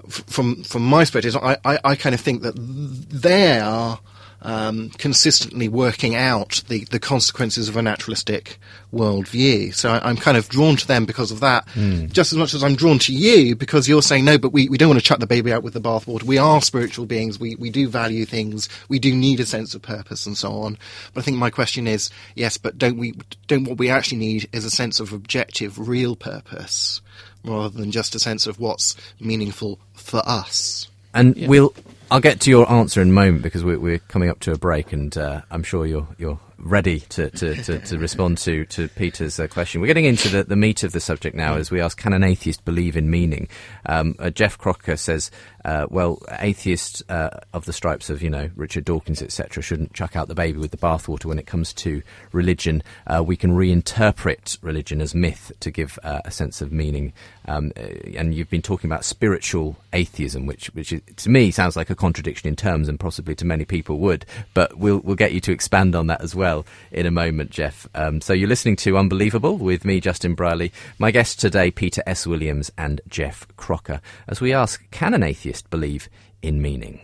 [0.08, 4.00] from from my perspective, I, I, I kind of think that they are
[4.42, 8.58] um, consistently working out the, the consequences of a naturalistic
[8.92, 9.74] worldview.
[9.74, 12.10] So I, am kind of drawn to them because of that, mm.
[12.12, 14.78] just as much as I'm drawn to you because you're saying, no, but we, we
[14.78, 16.22] don't want to chuck the baby out with the bathwater.
[16.22, 17.38] We are spiritual beings.
[17.40, 18.68] We, we do value things.
[18.88, 20.78] We do need a sense of purpose and so on.
[21.14, 23.14] But I think my question is, yes, but don't we,
[23.48, 27.00] don't what we actually need is a sense of objective, real purpose
[27.48, 30.88] rather than just a sense of what's meaningful for us.
[31.14, 31.48] And yeah.
[31.48, 31.74] we'll
[32.10, 34.58] I'll get to your answer in a moment because we're, we're coming up to a
[34.58, 38.88] break, and uh, I'm sure you're you're ready to, to, to, to respond to, to
[38.88, 39.80] Peter's uh, question.
[39.80, 42.24] We're getting into the, the meat of the subject now as we ask, can an
[42.24, 43.48] atheist believe in meaning?
[43.86, 45.30] Um, uh, Geoff Crocker says,
[45.68, 50.16] uh, well, atheists uh, of the stripes of, you know, Richard Dawkins, etc., shouldn't chuck
[50.16, 52.02] out the baby with the bathwater when it comes to
[52.32, 52.82] religion.
[53.06, 57.12] Uh, we can reinterpret religion as myth to give uh, a sense of meaning.
[57.46, 61.90] Um, and you've been talking about spiritual atheism, which, which is, to me sounds like
[61.90, 64.24] a contradiction in terms and possibly to many people would.
[64.54, 67.86] But we'll, we'll get you to expand on that as well in a moment, Geoff.
[67.94, 70.72] Um, so you're listening to Unbelievable with me, Justin Brierley.
[70.98, 72.26] My guests today, Peter S.
[72.26, 76.08] Williams and Geoff Crocker, as we ask, can an atheist believe
[76.42, 77.00] in meaning?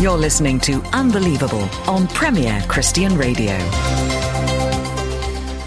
[0.00, 3.56] You're listening to Unbelievable on Premier Christian Radio.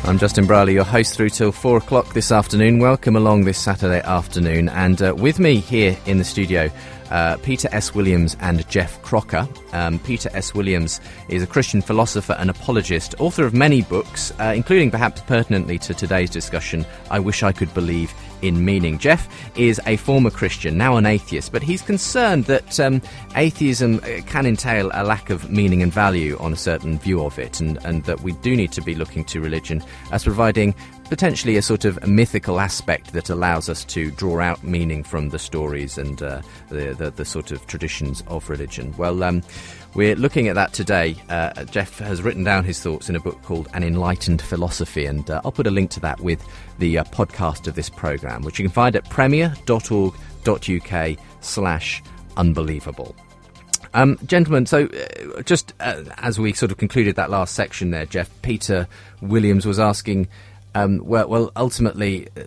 [0.04, 2.80] I'm Justin Brierley, your host through till four o'clock this afternoon.
[2.80, 4.70] Welcome along this Saturday afternoon.
[4.70, 6.70] And uh, with me here in the studio
[7.12, 7.94] uh, Peter S.
[7.94, 9.48] Williams and Geoff Crocker.
[9.74, 10.54] Um, Peter S.
[10.54, 15.78] Williams is a Christian philosopher and apologist, author of many books, uh, including perhaps pertinently
[15.80, 18.98] to today's discussion, I Wish I Could Believe in Meaning.
[18.98, 23.02] Geoff is a former Christian, now an atheist, but he's concerned that um,
[23.36, 27.40] atheism uh, can entail a lack of meaning and value on a certain view of
[27.40, 30.74] it, and, and that we do need to be looking to religion as providing
[31.10, 35.40] potentially a sort of mythical aspect that allows us to draw out meaning from the
[35.40, 38.94] stories and uh, the, the, the sort of traditions of religion.
[38.98, 39.44] Well, um,
[39.94, 41.16] we're looking at that today.
[41.30, 45.30] Uh, Geoff has written down his thoughts in a book called An Enlightened Philosophy, and
[45.30, 46.46] uh, I'll put a link to that with
[46.80, 52.04] the uh, podcast of this program, which you can find at premier.org.uk slash
[52.36, 53.16] unbelievable.
[53.94, 58.06] Um, gentlemen, so uh, just uh, as we sort of concluded that last section there,
[58.06, 58.88] Geoff, Peter
[59.22, 60.28] Williams was asking
[60.76, 62.44] um, well, well, ultimately, uh,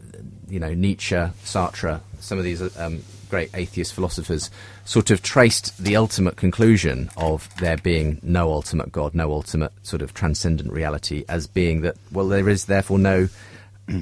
[0.49, 4.51] you know, Nietzsche, Sartre, some of these um, great atheist philosophers
[4.85, 10.03] sort of traced the ultimate conclusion of there being no ultimate God, no ultimate sort
[10.03, 13.29] of transcendent reality, as being that, well, there is therefore no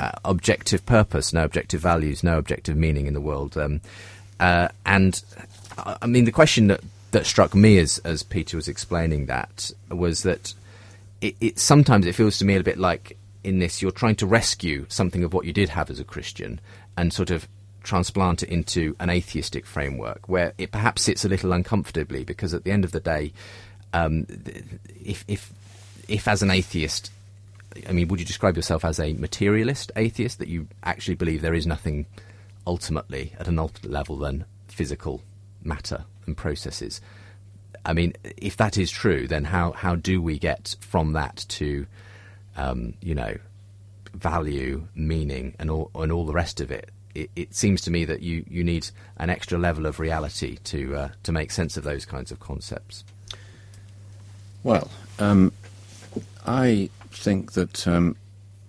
[0.01, 3.57] uh, objective purpose, no objective values, no objective meaning in the world.
[3.57, 3.81] Um,
[4.41, 5.23] uh, and
[5.79, 6.81] uh, I mean, the question that,
[7.12, 10.53] that struck me as, as Peter was explaining that was that
[11.21, 14.27] it, it sometimes it feels to me a bit like in this, you're trying to
[14.27, 16.61] rescue something of what you did have as a Christian
[16.97, 17.47] and sort of
[17.85, 22.65] transplant it into an atheistic framework where it perhaps sits a little uncomfortably because at
[22.65, 23.33] the end of the day,
[23.93, 24.27] um,
[25.05, 25.53] if, if,
[26.09, 27.13] if as an atheist,
[27.89, 31.55] I mean, would you describe yourself as a materialist atheist that you actually believe there
[31.55, 32.07] is nothing
[32.67, 35.23] ultimately at an ultimate level than physical
[35.63, 37.01] matter and processes?
[37.85, 41.87] I mean, if that is true, then how, how do we get from that to
[42.57, 43.37] um, you know,
[44.14, 46.90] value, meaning, and all and all the rest of it.
[47.14, 50.97] It, it, seems to me that you, you need an extra level of reality to
[50.97, 53.05] uh, to make sense of those kinds of concepts.
[54.62, 55.53] Well, um,
[56.47, 58.16] I think that um,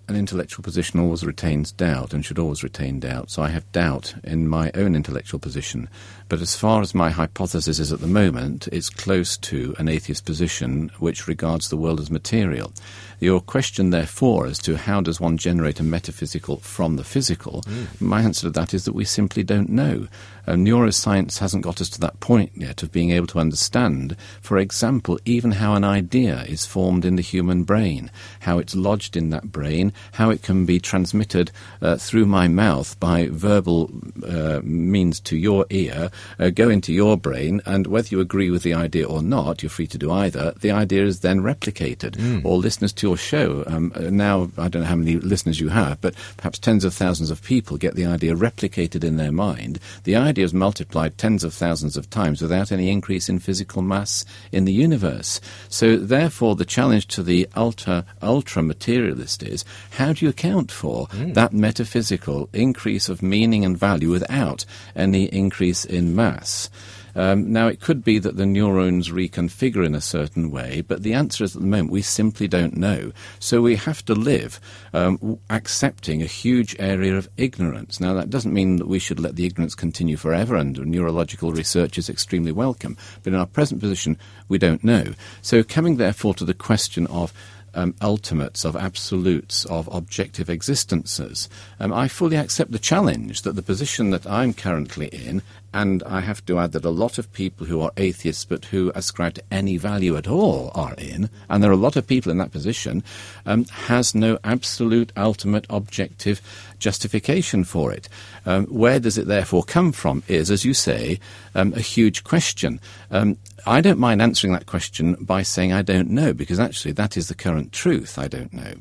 [0.08, 3.30] an intellectual position always retains doubt and should always retain doubt.
[3.30, 5.88] So I have doubt in my own intellectual position.
[6.28, 10.26] But as far as my hypothesis is at the moment, it's close to an atheist
[10.26, 12.72] position which regards the world as material.
[13.20, 17.64] Your question, therefore, as to how does one generate a metaphysical from the physical,
[17.98, 20.06] my answer to that is that we simply don't know.
[20.46, 24.56] Uh, neuroscience hasn't got us to that point yet of being able to understand, for
[24.56, 28.10] example, even how an idea is formed in the human brain,
[28.40, 31.50] how it's lodged in that brain, how it can be transmitted
[31.82, 33.90] uh, through my mouth by verbal
[34.26, 38.62] uh, means to your ear, uh, go into your brain, and whether you agree with
[38.62, 42.44] the idea or not, you're free to do either, the idea is then replicated.
[42.44, 45.68] Or listeners to your show, um, uh, now I don't know how many listeners you
[45.68, 49.78] have, but perhaps tens of thousands of people get the idea replicated in their mind.
[50.04, 54.24] The idea is multiplied tens of thousands of times without any increase in physical mass
[54.52, 55.40] in the universe.
[55.68, 61.06] So therefore the challenge to the ultra ultra materialist is how do you account for
[61.34, 66.70] that metaphysical increase of meaning and value without any increase in mass?
[67.14, 71.14] Um, now, it could be that the neurons reconfigure in a certain way, but the
[71.14, 73.10] answer is at the moment we simply don't know.
[73.40, 74.60] So we have to live
[74.92, 77.98] um, accepting a huge area of ignorance.
[77.98, 81.98] Now, that doesn't mean that we should let the ignorance continue forever, and neurological research
[81.98, 82.96] is extremely welcome.
[83.24, 84.16] But in our present position,
[84.48, 85.14] we don't know.
[85.42, 87.32] So, coming therefore to the question of
[87.74, 91.48] um, ultimates, of absolutes, of objective existences.
[91.78, 96.20] Um, I fully accept the challenge that the position that I'm currently in, and I
[96.20, 99.42] have to add that a lot of people who are atheists but who ascribe to
[99.50, 102.52] any value at all are in, and there are a lot of people in that
[102.52, 103.02] position,
[103.46, 106.40] um, has no absolute, ultimate, objective
[106.78, 108.08] justification for it.
[108.46, 111.20] Um, where does it therefore come from is, as you say,
[111.54, 112.80] um, a huge question.
[113.10, 117.16] Um, I don't mind answering that question by saying I don't know, because actually that
[117.16, 118.18] is the current truth.
[118.18, 118.74] I don't know.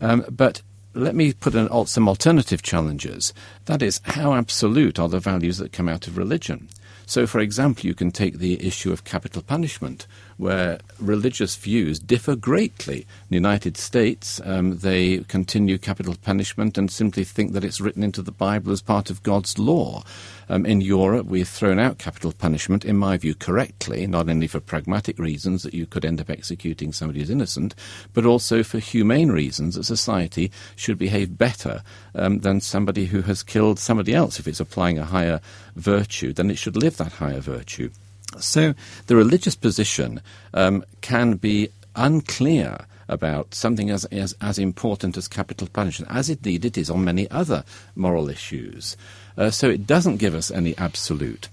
[0.00, 0.62] Um, but
[0.98, 3.32] let me put an, some alternative challenges.
[3.66, 6.68] That is, how absolute are the values that come out of religion?
[7.06, 10.06] So, for example, you can take the issue of capital punishment,
[10.38, 13.00] where religious views differ greatly.
[13.00, 18.04] In the United States, um, they continue capital punishment and simply think that it's written
[18.04, 20.04] into the Bible as part of God's law.
[20.48, 24.60] Um, in Europe, we've thrown out capital punishment, in my view, correctly, not only for
[24.60, 27.74] pragmatic reasons that you could end up executing somebody who's innocent,
[28.14, 31.82] but also for humane reasons that society should behave better
[32.14, 34.38] um, than somebody who has killed somebody else.
[34.38, 35.40] If it's applying a higher
[35.76, 37.90] virtue, then it should live that higher virtue.
[38.38, 38.74] So
[39.06, 40.20] the religious position
[40.54, 46.64] um, can be unclear about something as, as, as important as capital punishment, as indeed
[46.64, 47.64] it is on many other
[47.96, 48.96] moral issues.
[49.36, 51.48] Uh, so it doesn't give us any absolute.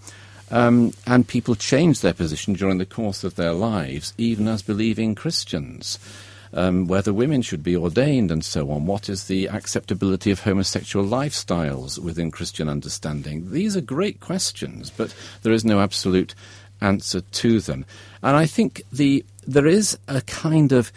[0.52, 5.16] Um, and people change their position during the course of their lives, even as believing
[5.16, 5.98] Christians.
[6.54, 8.86] Um, whether women should be ordained and so on.
[8.86, 13.52] What is the acceptability of homosexual lifestyles within Christian understanding?
[13.52, 16.34] These are great questions, but there is no absolute
[16.82, 17.86] answer to them.
[18.22, 20.92] And I think the there is a kind of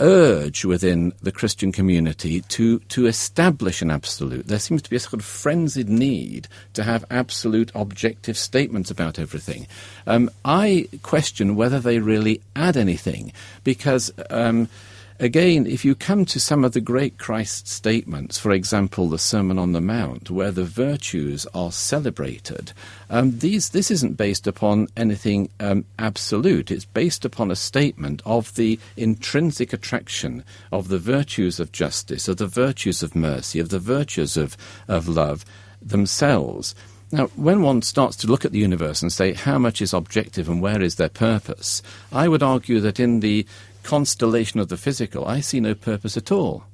[0.00, 4.48] urge within the Christian community to, to establish an absolute.
[4.48, 9.18] There seems to be a sort of frenzied need to have absolute objective statements about
[9.18, 9.66] everything.
[10.06, 13.32] Um, I question whether they really add anything
[13.62, 14.12] because.
[14.30, 14.68] Um,
[15.20, 19.60] Again, if you come to some of the great Christ statements, for example, the Sermon
[19.60, 22.72] on the Mount, where the virtues are celebrated,
[23.08, 26.72] um, these, this isn't based upon anything um, absolute.
[26.72, 32.38] It's based upon a statement of the intrinsic attraction of the virtues of justice, of
[32.38, 34.56] the virtues of mercy, of the virtues of,
[34.88, 35.44] of love
[35.80, 36.74] themselves.
[37.12, 40.48] Now, when one starts to look at the universe and say how much is objective
[40.48, 43.46] and where is their purpose, I would argue that in the
[43.84, 46.64] constellation of the physical, I see no purpose at all.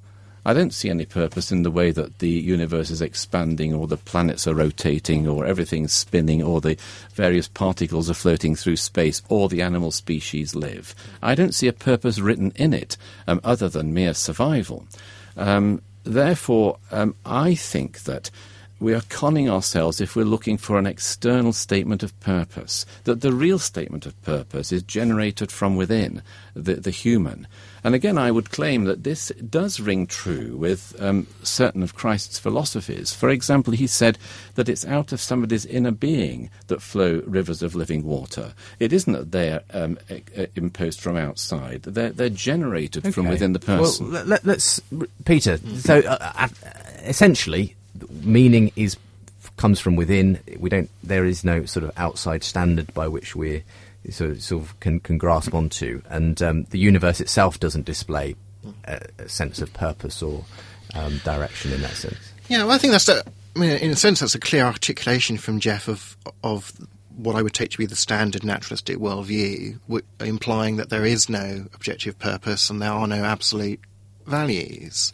[0.44, 3.98] I don't see any purpose in the way that the universe is expanding, or the
[3.98, 6.78] planets are rotating, or everything's spinning, or the
[7.12, 10.94] various particles are floating through space, or the animal species live.
[11.22, 12.96] I don't see a purpose written in it
[13.26, 14.86] um, other than mere survival.
[15.36, 18.30] Um, therefore, um, I think that
[18.80, 23.32] we are conning ourselves if we're looking for an external statement of purpose, that the
[23.32, 26.22] real statement of purpose is generated from within
[26.54, 27.46] the, the human.
[27.84, 32.38] And again, I would claim that this does ring true with um, certain of Christ's
[32.38, 33.12] philosophies.
[33.12, 34.18] For example, he said
[34.54, 38.54] that it's out of somebody's inner being that flow rivers of living water.
[38.78, 39.98] It isn't that they're um,
[40.56, 44.10] imposed from outside, they're, they're generated from within the person.
[44.10, 44.80] Well, let, us
[45.24, 45.58] Peter.
[45.78, 46.48] So uh, uh,
[47.04, 47.76] essentially,
[48.08, 48.96] meaning is
[49.56, 50.38] comes from within.
[50.58, 50.90] We don't.
[51.02, 53.62] There is no sort of outside standard by which we
[54.10, 58.36] sort of, sort of can, can grasp onto, and um, the universe itself doesn't display
[58.84, 60.44] a, a sense of purpose or
[60.94, 62.32] um, direction in that sense.
[62.48, 63.22] Yeah, well, I think that's a,
[63.54, 66.72] I mean, in a sense, that's a clear articulation from Geoff of of
[67.16, 71.28] what I would take to be the standard naturalistic worldview, w- implying that there is
[71.28, 73.80] no objective purpose and there are no absolute
[74.26, 75.12] values.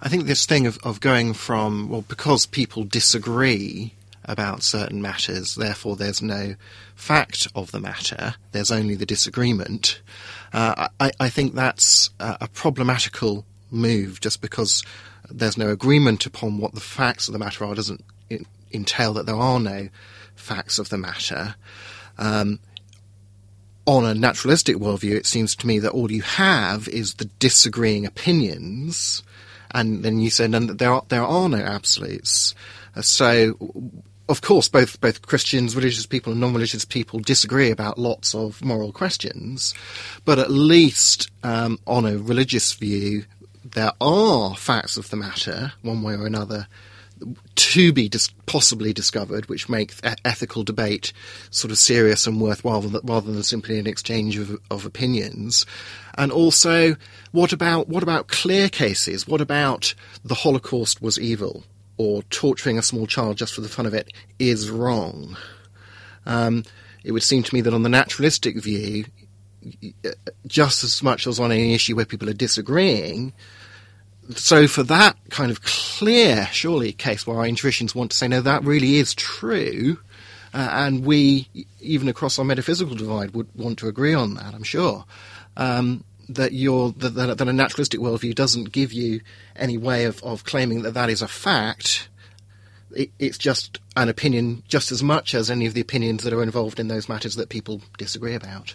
[0.00, 3.94] I think this thing of, of going from, well, because people disagree
[4.24, 6.54] about certain matters, therefore there's no
[6.94, 10.00] fact of the matter, there's only the disagreement.
[10.52, 14.84] Uh, I, I think that's a, problematical move just because
[15.30, 18.04] there's no agreement upon what the facts of the matter are doesn't
[18.72, 19.88] entail that there are no
[20.36, 21.54] facts of the matter.
[22.18, 22.60] Um,
[23.86, 28.04] on a naturalistic worldview, it seems to me that all you have is the disagreeing
[28.04, 29.22] opinions,
[29.78, 32.54] and then you said and there are there are no absolutes.
[32.96, 33.56] Uh, so,
[34.28, 38.92] of course, both both Christians, religious people, and non-religious people disagree about lots of moral
[38.92, 39.74] questions,
[40.24, 43.24] but at least um, on a religious view,
[43.64, 46.66] there are facts of the matter, one way or another,
[47.54, 49.94] to be dis- possibly discovered, which make
[50.24, 51.12] ethical debate
[51.50, 55.66] sort of serious and worthwhile th- rather than simply an exchange of, of opinions.
[56.16, 56.96] And also,
[57.32, 59.26] what about what about clear cases?
[59.26, 59.94] What about
[60.24, 61.64] the Holocaust was evil,
[61.96, 65.36] or torturing a small child just for the fun of it is wrong?
[66.26, 66.64] Um,
[67.04, 69.04] it would seem to me that on the naturalistic view,
[70.46, 73.32] just as much as on any issue where people are disagreeing,
[74.34, 78.40] so for that kind of clear, surely, case where our intuitions want to say, no,
[78.40, 79.98] that really is true,
[80.54, 81.48] uh, and we,
[81.80, 85.04] even across our metaphysical divide, would want to agree on that, I'm sure.
[85.56, 89.20] Um, that that, that, that, a naturalistic worldview doesn't give you
[89.56, 92.08] any way of, of claiming that that is a fact.
[92.94, 96.42] It, it's just an opinion, just as much as any of the opinions that are
[96.42, 98.74] involved in those matters that people disagree about.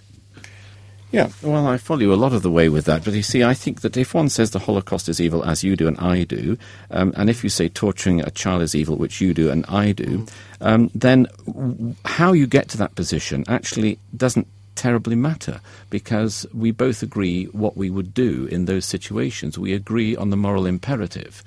[1.13, 3.05] Yeah, well, I follow you a lot of the way with that.
[3.05, 5.75] But you see, I think that if one says the Holocaust is evil, as you
[5.75, 6.57] do and I do,
[6.89, 9.91] um, and if you say torturing a child is evil, which you do and I
[9.91, 10.25] do,
[10.59, 15.61] um, then w- how you get to that position actually doesn't terribly matter
[15.91, 19.59] because we both agree what we would do in those situations.
[19.59, 21.43] We agree on the moral imperative.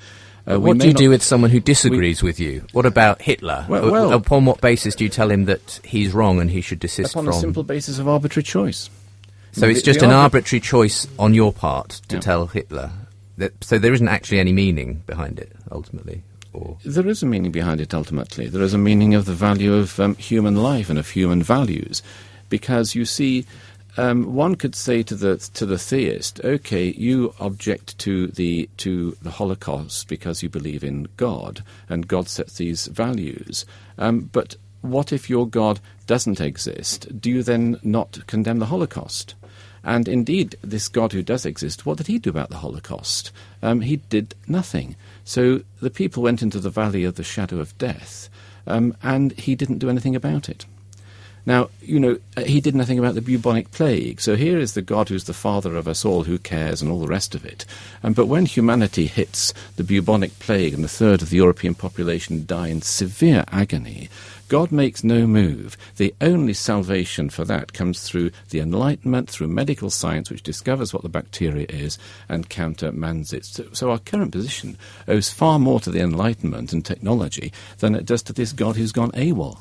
[0.49, 2.65] Uh, what do you do with someone who disagrees we, with you?
[2.71, 3.67] What about Hitler?
[3.69, 6.79] Well, well, upon what basis do you tell him that he's wrong and he should
[6.79, 7.35] desist upon from?
[7.35, 8.89] a simple basis of arbitrary choice.
[9.57, 12.21] So it's just an arbitrary choice on your part to yeah.
[12.21, 12.91] tell Hitler.
[13.39, 16.23] That, so there isn't actually any meaning behind it, ultimately.
[16.53, 17.95] Or there is a meaning behind it.
[17.95, 21.43] Ultimately, there is a meaning of the value of um, human life and of human
[21.43, 22.03] values,
[22.51, 23.47] because you see,
[23.97, 29.17] um, one could say to the to the theist, "Okay, you object to the to
[29.23, 33.65] the Holocaust because you believe in God, and God sets these values,
[33.97, 37.21] um, but." What if your God doesn't exist?
[37.21, 39.35] Do you then not condemn the Holocaust?
[39.87, 43.31] And indeed, this God who does exist, what did he do about the Holocaust?
[43.63, 44.97] Um, he did nothing.
[45.25, 48.29] So the people went into the valley of the shadow of death,
[48.67, 50.67] um, and he didn't do anything about it.
[51.47, 54.21] Now, you know, uh, he did nothing about the bubonic plague.
[54.21, 56.99] So here is the God who's the father of us all, who cares, and all
[56.99, 57.65] the rest of it.
[58.03, 62.45] Um, but when humanity hits the bubonic plague and a third of the European population
[62.45, 64.09] die in severe agony,
[64.49, 65.77] God makes no move.
[65.97, 71.03] The only salvation for that comes through the Enlightenment, through medical science, which discovers what
[71.03, 73.45] the bacteria is and countermands it.
[73.45, 74.79] So, so our current position
[75.09, 78.93] owes far more to the Enlightenment and technology than it does to this God who's
[78.93, 79.59] gone AWOL.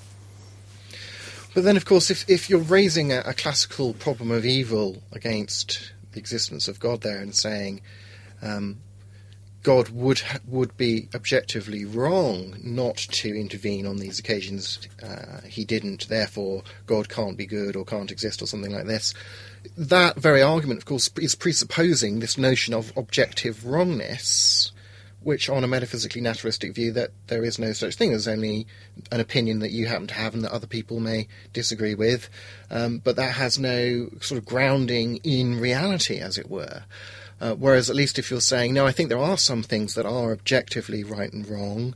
[1.53, 5.93] But then, of course, if, if you're raising a, a classical problem of evil against
[6.11, 7.81] the existence of God there and saying,
[8.41, 8.77] um,
[9.65, 14.87] God would would be objectively wrong not to intervene on these occasions.
[15.01, 19.15] Uh, he didn't, therefore God can't be good or can't exist or something like this.
[19.75, 24.71] That very argument, of course, is presupposing this notion of objective wrongness,
[25.21, 28.67] which, on a metaphysically naturalistic view, that there is no such thing as only
[29.11, 32.29] an opinion that you happen to have and that other people may disagree with,
[32.69, 36.83] um, but that has no sort of grounding in reality, as it were.
[37.41, 40.05] Uh, whereas, at least if you're saying, no, I think there are some things that
[40.05, 41.95] are objectively right and wrong,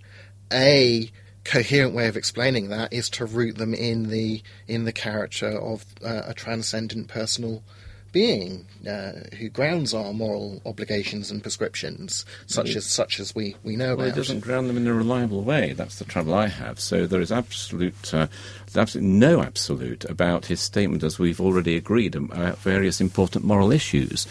[0.52, 1.12] a
[1.46, 5.86] coherent way of explaining that is to root them in the in the character of
[6.04, 7.64] uh, a transcendent personal
[8.12, 13.76] being uh, who grounds our moral obligations and prescriptions, such as such as we, we
[13.76, 14.18] know well, about.
[14.18, 15.74] it doesn't ground them in a reliable way.
[15.74, 16.80] That's the trouble I have.
[16.80, 18.28] So there is absolute, uh,
[18.76, 24.28] absolutely no absolute about his statement, as we've already agreed, about various important moral issues.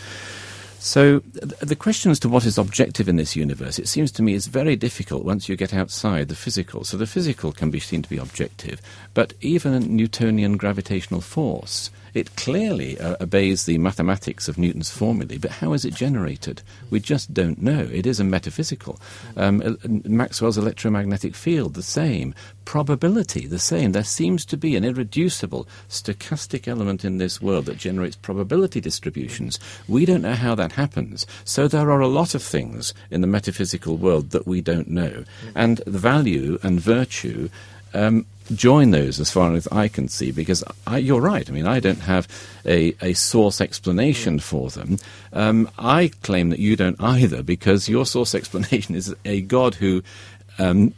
[0.79, 1.21] So
[1.61, 4.47] the question as to what is objective in this universe, it seems to me, is
[4.47, 6.85] very difficult once you get outside the physical.
[6.85, 8.81] So the physical can be seen to be objective,
[9.13, 15.53] but even Newtonian gravitational force It clearly uh, obeys the mathematics of Newton's formulae, but
[15.53, 16.63] how is it generated?
[16.91, 17.89] We just don't know.
[17.93, 18.99] It is a metaphysical.
[19.37, 22.35] Um, Maxwell's electromagnetic field, the same.
[22.65, 23.93] Probability, the same.
[23.93, 29.61] There seems to be an irreducible stochastic element in this world that generates probability distributions.
[29.87, 31.25] We don't know how that happens.
[31.45, 35.23] So there are a lot of things in the metaphysical world that we don't know.
[35.55, 37.49] And the value and virtue
[37.95, 41.49] um, join those as far as I can see, because I, you're right.
[41.49, 42.29] I mean, I don't have
[42.65, 44.99] a, a source explanation for them.
[45.33, 50.03] Um, I claim that you don't either, because your source explanation is a God who.
[50.59, 50.95] Um,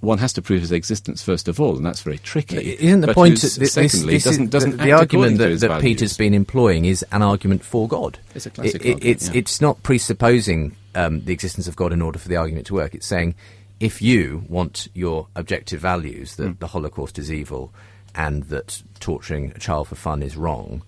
[0.00, 2.72] one has to prove his existence first of all, and that's very tricky.
[2.72, 3.40] Isn't the But point?
[3.40, 5.80] that this- secondly, this is- doesn't doesn't the, the argument that, that.
[5.80, 8.18] Peter's been employing is an argument for God.
[8.34, 9.38] It's a classic it- argument, it's yeah.
[9.38, 12.96] it's not presupposing um, the existence of God in order for the argument to work.
[12.96, 13.36] It's saying
[13.82, 16.58] if you want your objective values that Hmm.
[16.60, 17.74] the Holocaust is evil
[18.14, 20.82] and that torturing a child for fun is wrong.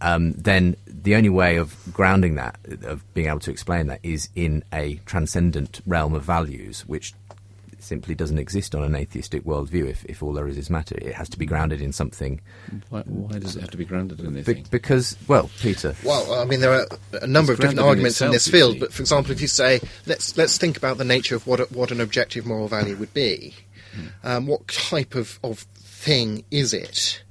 [0.00, 4.28] Um, then the only way of grounding that, of being able to explain that, is
[4.34, 7.12] in a transcendent realm of values, which
[7.82, 9.88] simply doesn't exist on an atheistic worldview.
[9.88, 12.40] If, if all there is is matter, it has to be grounded in something.
[12.88, 14.66] Why, why does it have to be grounded in Be- anything?
[14.70, 16.86] because, well, Peter, Well, I mean, there are
[17.20, 18.80] a number of different grounded in arguments in this field.
[18.80, 21.64] But for example, if you say, let's let's think about the nature of what a,
[21.64, 23.54] what an objective moral value would be.
[24.24, 27.22] Um, what type of, of thing is it?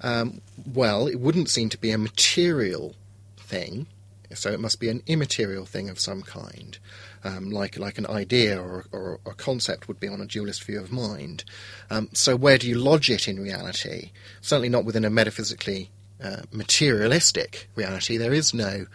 [0.00, 0.40] Um,
[0.74, 2.96] well, it wouldn't seem to be a material
[3.38, 3.86] thing,
[4.34, 6.78] so it must be an immaterial thing of some kind,
[7.24, 10.80] um, like like an idea or, or a concept would be on a dualist view
[10.80, 11.44] of mind.
[11.90, 14.10] Um, so where do you lodge it in reality?
[14.40, 15.90] Certainly not within a metaphysically
[16.22, 18.16] uh, materialistic reality.
[18.16, 18.86] There is no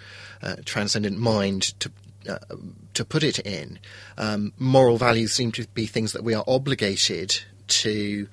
[0.41, 1.91] uh, transcendent mind to
[2.29, 2.39] uh,
[2.93, 3.79] to put it in.
[4.17, 8.27] Um, moral values seem to be things that we are obligated to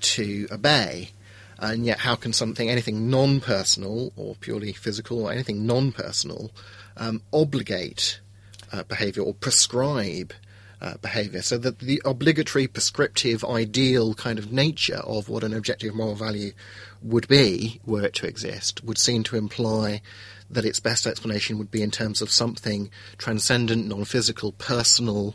[0.00, 1.10] to obey.
[1.58, 6.50] And yet, how can something, anything non-personal or purely physical or anything non-personal,
[6.98, 8.20] um, obligate
[8.72, 10.32] uh, behaviour or prescribe
[10.80, 11.42] uh, behaviour?
[11.42, 16.52] So that the obligatory, prescriptive, ideal kind of nature of what an objective moral value
[17.02, 20.00] would be, were it to exist, would seem to imply
[20.50, 25.34] that its best explanation would be in terms of something transcendent, non-physical, personal,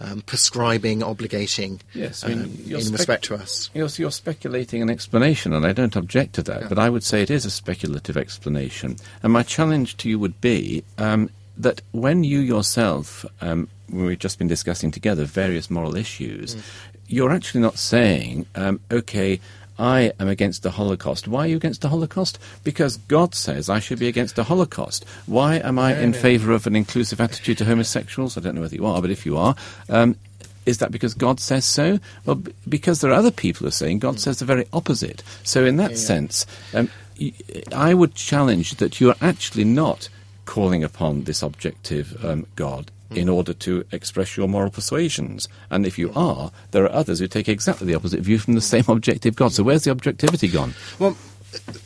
[0.00, 3.70] um, prescribing, obligating Yes, I mean, um, in spec- respect to us.
[3.74, 7.22] You're, you're speculating an explanation, and I don't object to that, but I would say
[7.22, 8.96] it is a speculative explanation.
[9.22, 14.38] And my challenge to you would be um, that when you yourself, um, we've just
[14.38, 16.56] been discussing together various moral issues,
[17.08, 19.40] you're actually not saying, um, okay,
[19.78, 21.28] I am against the Holocaust.
[21.28, 22.38] Why are you against the Holocaust?
[22.64, 25.04] Because God says I should be against the Holocaust.
[25.26, 28.36] Why am I in favour of an inclusive attitude to homosexuals?
[28.36, 29.54] I don't know whether you are, but if you are,
[29.88, 30.16] um,
[30.66, 31.98] is that because God says so?
[32.26, 35.22] Well, b- because there are other people who are saying God says the very opposite.
[35.44, 36.44] So, in that sense,
[36.74, 37.32] um, y-
[37.72, 40.08] I would challenge that you are actually not
[40.48, 45.46] calling upon this objective um, God in order to express your moral persuasions.
[45.70, 48.62] And if you are, there are others who take exactly the opposite view from the
[48.62, 49.52] same objective God.
[49.52, 50.72] So, where's the objectivity gone?
[50.98, 51.18] Well,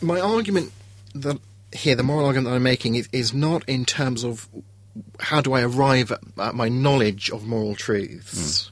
[0.00, 0.72] my argument
[1.14, 1.40] that
[1.72, 4.48] here, the moral argument that I'm making is, is not in terms of
[5.18, 8.70] how do I arrive at, at my knowledge of moral truths.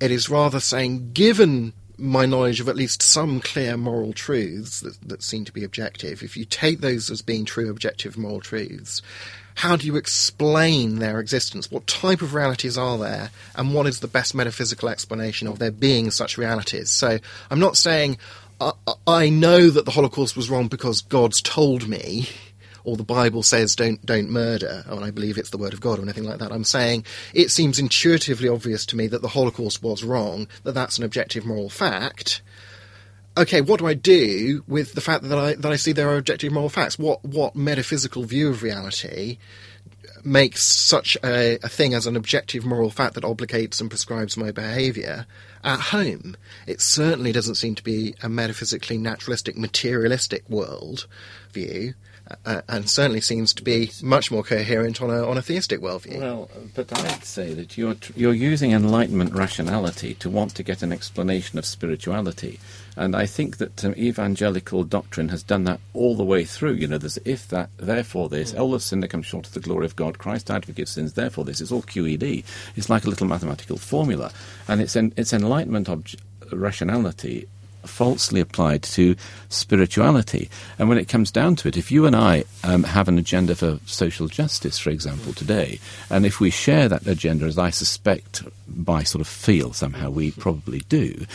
[0.00, 5.00] It is rather saying, given my knowledge of at least some clear moral truths that,
[5.08, 9.02] that seem to be objective, if you take those as being true objective moral truths,
[9.56, 11.70] how do you explain their existence?
[11.70, 13.30] What type of realities are there?
[13.56, 16.90] And what is the best metaphysical explanation of there being such realities?
[16.90, 17.18] So
[17.50, 18.18] I'm not saying
[18.60, 18.72] I,
[19.06, 22.28] I know that the Holocaust was wrong because God's told me,
[22.88, 25.98] or the Bible says don't don't murder, and I believe it's the word of God
[25.98, 26.52] or anything like that.
[26.52, 30.98] I'm saying it seems intuitively obvious to me that the Holocaust was wrong, that that's
[30.98, 32.40] an objective moral fact.
[33.36, 36.16] Okay, what do I do with the fact that I that I see there are
[36.16, 36.98] objective moral facts?
[36.98, 39.38] What what metaphysical view of reality
[40.24, 44.50] makes such a, a thing as an objective moral fact that obligates and prescribes my
[44.50, 45.26] behaviour
[45.62, 46.36] at home.
[46.66, 51.06] It certainly doesn't seem to be a metaphysically naturalistic, materialistic world
[51.52, 51.94] view,
[52.44, 56.20] uh, and certainly seems to be much more coherent on a on a theistic worldview.
[56.20, 60.82] Well, but I'd say that you're tr- you're using Enlightenment rationality to want to get
[60.82, 62.60] an explanation of spirituality,
[62.96, 66.74] and I think that um, evangelical doctrine has done that all the way through.
[66.74, 69.60] You know, there's if that, therefore this, all of sin that comes short of the
[69.60, 71.60] glory of God, Christ died to forgive sins, therefore this.
[71.60, 72.44] It's all QED.
[72.76, 74.32] It's like a little mathematical formula,
[74.66, 76.16] and it's en- it's Enlightenment obj-
[76.52, 77.48] rationality
[77.84, 79.16] falsely applied to
[79.48, 80.50] spirituality.
[80.78, 83.54] And when it comes down to it, if you and I um, have an agenda
[83.54, 85.78] for social justice, for example, today,
[86.10, 90.30] and if we share that agenda, as I suspect by sort of feel somehow we
[90.32, 91.26] probably do,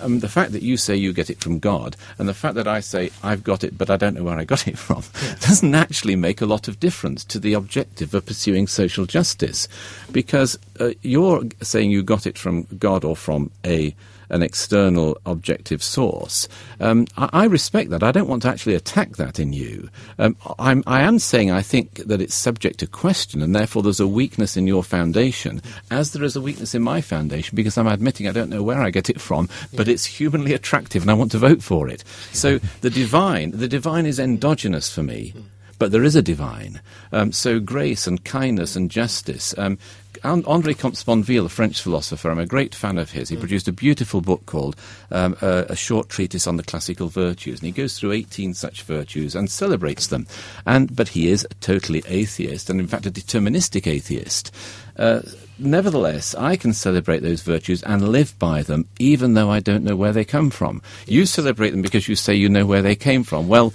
[0.00, 2.68] um, the fact that you say you get it from God, and the fact that
[2.68, 5.02] I say I've got it, but I don't know where I got it from,
[5.40, 9.68] doesn't actually make a lot of difference to the objective of pursuing social justice,
[10.10, 13.94] because uh, you're saying you got it from God or from a
[14.32, 16.48] an external objective source.
[16.80, 18.02] Um, I, I, respect that.
[18.02, 19.90] I don't want to actually attack that in you.
[20.18, 24.00] Um, I'm, I am saying I think that it's subject to question, and therefore there's
[24.00, 25.60] a weakness in your foundation,
[25.90, 28.80] as there is a weakness in my foundation, because I'm admitting I don't know where
[28.80, 32.02] I get it from, but it's humanly attractive, and I want to vote for it.
[32.32, 35.34] So the divine, the divine is endogenous for me
[35.82, 36.80] but there is a divine.
[37.10, 39.52] Um, so grace and kindness and justice.
[39.58, 39.78] Um,
[40.24, 43.28] Andre Comte-Sponville, a French philosopher, I'm a great fan of his.
[43.28, 43.40] He mm.
[43.40, 44.76] produced a beautiful book called
[45.10, 48.82] um, a, a, Short Treatise on the Classical Virtues, and he goes through 18 such
[48.82, 50.26] virtues and celebrates them.
[50.64, 54.54] And but he is a totally atheist, and in fact a deterministic atheist.
[54.96, 55.22] Uh,
[55.58, 59.96] nevertheless, I can celebrate those virtues and live by them, even though I don't know
[59.96, 60.82] where they come from.
[61.06, 63.48] You celebrate them because you say you know where they came from.
[63.48, 63.72] Well,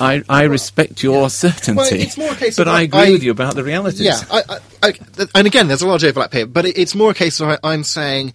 [0.00, 1.28] I, I respect your yeah.
[1.28, 4.00] certainty, well, it's more a case but I agree I, with you about the realities.
[4.00, 4.92] Yeah, I, I,
[5.34, 7.84] and again, there's a large overlap here, but it's more a case of I, am
[7.84, 8.32] saying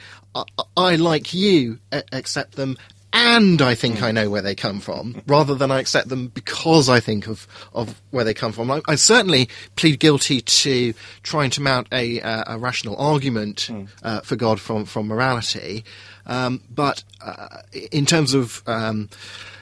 [0.77, 1.79] I, like you
[2.11, 2.77] accept them
[3.11, 4.03] and I think.
[4.03, 7.47] I know where they come from, rather than I accept them because I think of,
[7.73, 8.69] of where they come from.
[8.69, 10.93] I, I certainly plead guilty to
[11.23, 13.89] trying to mount a, uh, a rational argument mm.
[14.03, 15.83] uh, for God from, from morality,
[16.29, 17.57] um, but uh,
[17.91, 19.09] in terms of um,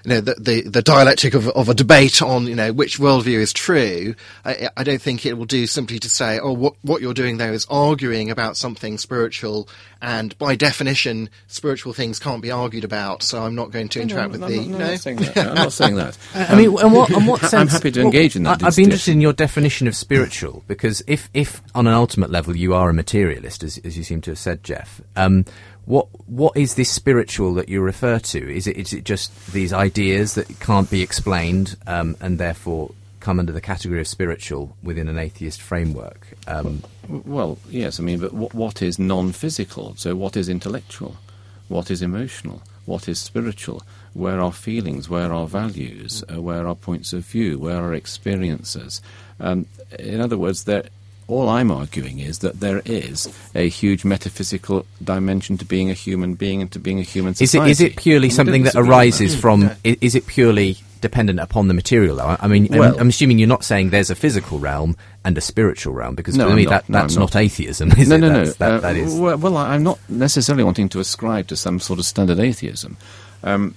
[0.07, 3.39] you know, the, the, the dialectic of, of a debate on, you know, which worldview
[3.39, 4.15] is true,
[4.45, 7.37] I, I don't think it will do simply to say, oh, what, what you're doing
[7.37, 9.67] there is arguing about something spiritual,
[10.01, 14.33] and by definition, spiritual things can't be argued about, so I'm not going to interact
[14.33, 14.67] no, with the.
[14.69, 15.37] No, no, I'm not saying that.
[15.47, 16.17] I'm not saying that.
[16.35, 18.63] I mean, and what, and what sense, I'm happy to engage in that.
[18.63, 22.55] I'd be interested in your definition of spiritual, because if, if on an ultimate level
[22.55, 25.43] you are a materialist, as, as you seem to have said, Geoff, um,
[25.87, 28.55] what what is this spiritual that you refer to?
[28.55, 33.39] Is it is it just these ideas that can't be explained um, and therefore come
[33.39, 36.27] under the category of spiritual within an atheist framework?
[36.45, 38.01] Um, well, well, yes.
[38.01, 39.95] I mean, but what, what is non-physical?
[39.95, 41.15] So, what is intellectual?
[41.69, 42.61] What is emotional?
[42.85, 43.81] What is spiritual?
[44.13, 45.09] Where are feelings?
[45.09, 46.21] Where are values?
[46.29, 47.59] Uh, where are points of view?
[47.59, 49.01] Where are experiences?
[49.39, 49.67] Um,
[49.97, 50.89] in other words, there
[51.27, 56.35] all I'm arguing is that there is a huge metaphysical dimension to being a human
[56.35, 57.71] being and to being a human society.
[57.71, 59.71] Is it, is it purely something that arises from?
[59.83, 62.19] Is it purely dependent upon the material?
[62.21, 65.41] I mean, well, I'm, I'm, assuming you're not saying there's a physical realm and a
[65.41, 67.33] spiritual realm because no, for me not, that, that's no, not.
[67.33, 67.41] not.
[67.41, 68.19] atheism, is no, it?
[68.19, 68.51] No, no, no.
[68.51, 69.19] That, uh, that is.
[69.19, 72.97] Well, well, I'm not necessarily wanting to ascribe to some sort of standard atheism.
[73.43, 73.75] Um,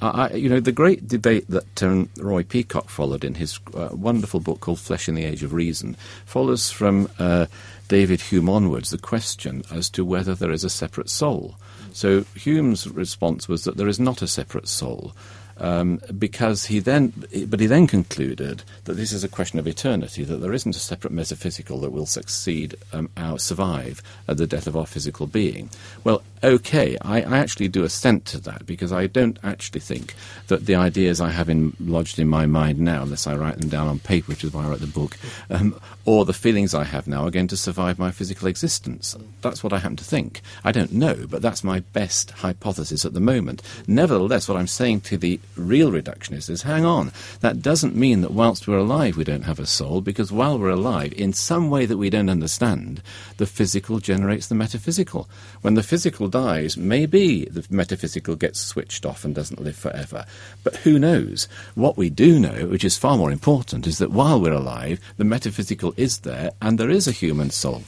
[0.00, 4.40] I, you know, the great debate that um, Roy Peacock followed in his uh, wonderful
[4.40, 7.46] book called Flesh in the Age of Reason follows from uh,
[7.88, 11.56] David Hume onwards the question as to whether there is a separate soul.
[11.92, 15.12] So Hume's response was that there is not a separate soul.
[15.58, 17.12] Um, because he then,
[17.46, 20.80] but he then concluded that this is a question of eternity, that there isn't a
[20.80, 25.68] separate metaphysical that will succeed, um, our, survive at the death of our physical being.
[26.02, 30.14] Well, okay, I, I, actually do assent to that because I don't actually think
[30.48, 33.68] that the ideas I have in, lodged in my mind now, unless I write them
[33.68, 35.16] down on paper, which is why I wrote the book,
[35.50, 39.16] um, or the feelings I have now are going to survive my physical existence.
[39.40, 40.40] That's what I happen to think.
[40.64, 43.62] I don't know, but that's my best hypothesis at the moment.
[43.86, 48.32] Nevertheless, what I'm saying to the real reductionists is hang on, that doesn't mean that
[48.32, 51.86] whilst we're alive we don't have a soul, because while we're alive, in some way
[51.86, 53.00] that we don't understand,
[53.36, 55.28] the physical generates the metaphysical.
[55.60, 60.24] When the physical dies, maybe the metaphysical gets switched off and doesn't live forever.
[60.64, 61.46] But who knows?
[61.76, 65.24] What we do know, which is far more important, is that while we're alive, the
[65.24, 67.84] metaphysical is there and there is a human soul.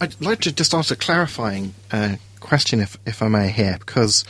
[0.00, 4.24] I'd like to just ask a clarifying uh, question, if, if I may, here, because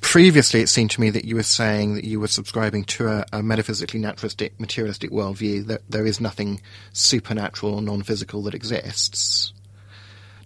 [0.00, 3.24] previously it seemed to me that you were saying that you were subscribing to a,
[3.32, 6.60] a metaphysically naturalistic, materialistic worldview, that there is nothing
[6.92, 9.52] supernatural or non physical that exists.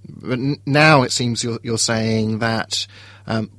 [0.09, 2.87] But now it seems you're, you're saying that
[3.27, 3.51] um,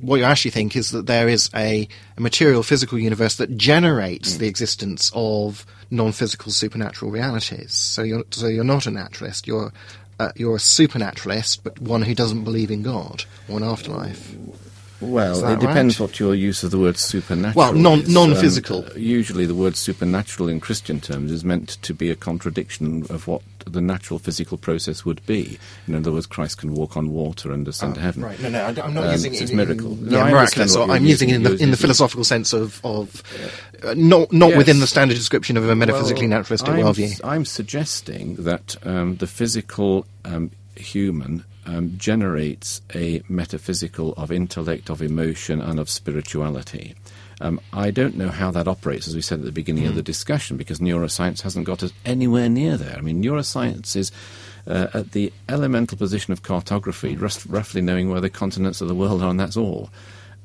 [0.00, 4.34] what you actually think is that there is a, a material physical universe that generates
[4.34, 4.38] mm.
[4.38, 7.72] the existence of non-physical supernatural realities.
[7.72, 9.46] So you're so you're not a naturalist.
[9.46, 9.72] You're
[10.18, 14.34] uh, you're a supernaturalist, but one who doesn't believe in God or an afterlife.
[15.02, 16.08] Well, it depends right?
[16.08, 17.54] what your use of the word supernatural.
[17.56, 18.84] Well, non non physical.
[18.84, 23.04] Um, uh, usually, the word supernatural in Christian terms is meant to be a contradiction
[23.10, 25.58] of what the natural physical process would be.
[25.86, 28.22] In other words, Christ can walk on water and ascend to heaven.
[28.24, 28.40] Oh, Right.
[28.40, 29.92] No, no, I, am not Um, using so it it's miracle.
[29.92, 30.72] in- No, yeah, miraculous.
[30.72, 33.22] So I'm using it in the in the philosophical sense of of
[33.84, 34.58] uh, not not Yes.
[34.58, 37.20] within the standard description of a metaphysically Well, naturalistic I'm, worldview.
[37.24, 45.02] I'm suggesting that um, the physical um, human um, generates a metaphysical of intellect, of
[45.02, 46.94] emotion, and of spirituality.
[47.40, 50.02] Um, I don't know how that operates, as we said at the beginning of the
[50.02, 52.96] discussion, because neuroscience hasn't got us anywhere near there.
[52.96, 54.12] I mean, neuroscience is
[54.66, 59.22] uh, at the elemental position of cartography, roughly knowing where the continents of the world
[59.22, 59.90] are, and that's all.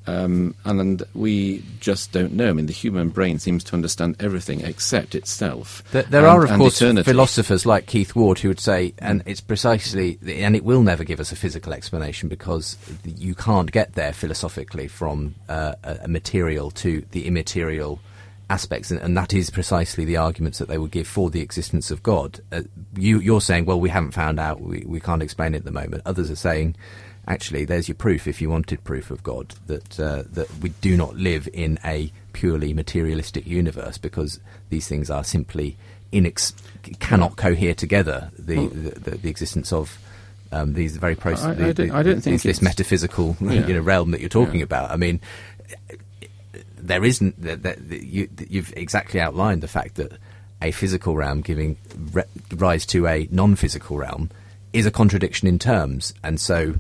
[0.08, 2.50] Um, and, and we just don't know.
[2.50, 5.84] I mean, the human brain seems to understand everything except itself.
[5.92, 7.04] There, there and- are, of course, eternity.
[7.12, 11.20] philosophers like Keith Ward who would say, and it's precisely, and it will never give
[11.20, 17.04] us a physical explanation because you can't get there philosophically from uh, a material to
[17.12, 18.00] the immaterial
[18.50, 21.92] aspects, and, and that is precisely the arguments that they would give for the existence
[21.92, 22.40] of God.
[22.52, 22.62] Uh,
[22.96, 25.72] you, you're saying, well, we haven't found out, we, we can't explain it at the
[25.72, 26.02] moment.
[26.06, 26.76] Others are saying,
[27.28, 30.96] actually, there's your proof, if you wanted proof of God, that uh, that we do
[30.98, 35.76] not live in a purely materialistic universe because these things are simply
[36.14, 36.54] inex-
[37.00, 38.32] cannot cohere together.
[38.38, 39.98] The, the, the, the existence of
[40.52, 43.68] um, these very process, I- I the- don't- I don't think this, metaphysical Yeah.
[43.68, 44.66] you know realm that you're talking Yeah.
[44.66, 44.92] about.
[44.92, 45.20] I mean,
[46.78, 47.36] there isn't
[47.90, 50.14] you, you've exactly outlined the fact that
[50.62, 51.78] a physical realm giving
[52.14, 52.24] re-
[52.56, 54.30] rise to a non-physical realm
[54.74, 56.76] is a contradiction in terms, and so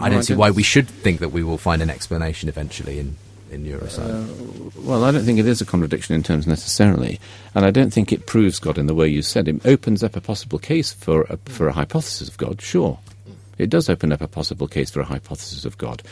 [0.00, 3.16] I don't see why we should think that we will find an explanation eventually in
[3.50, 4.76] in neuroscience.
[4.76, 7.18] Uh, well, I don't think it is a contradiction in terms necessarily,
[7.54, 9.48] and I don't think it proves God in the way you said.
[9.48, 12.62] It opens up a possible case for a, for a hypothesis of God.
[12.62, 12.98] Sure,
[13.60, 16.02] it does open up a possible case for a hypothesis of God.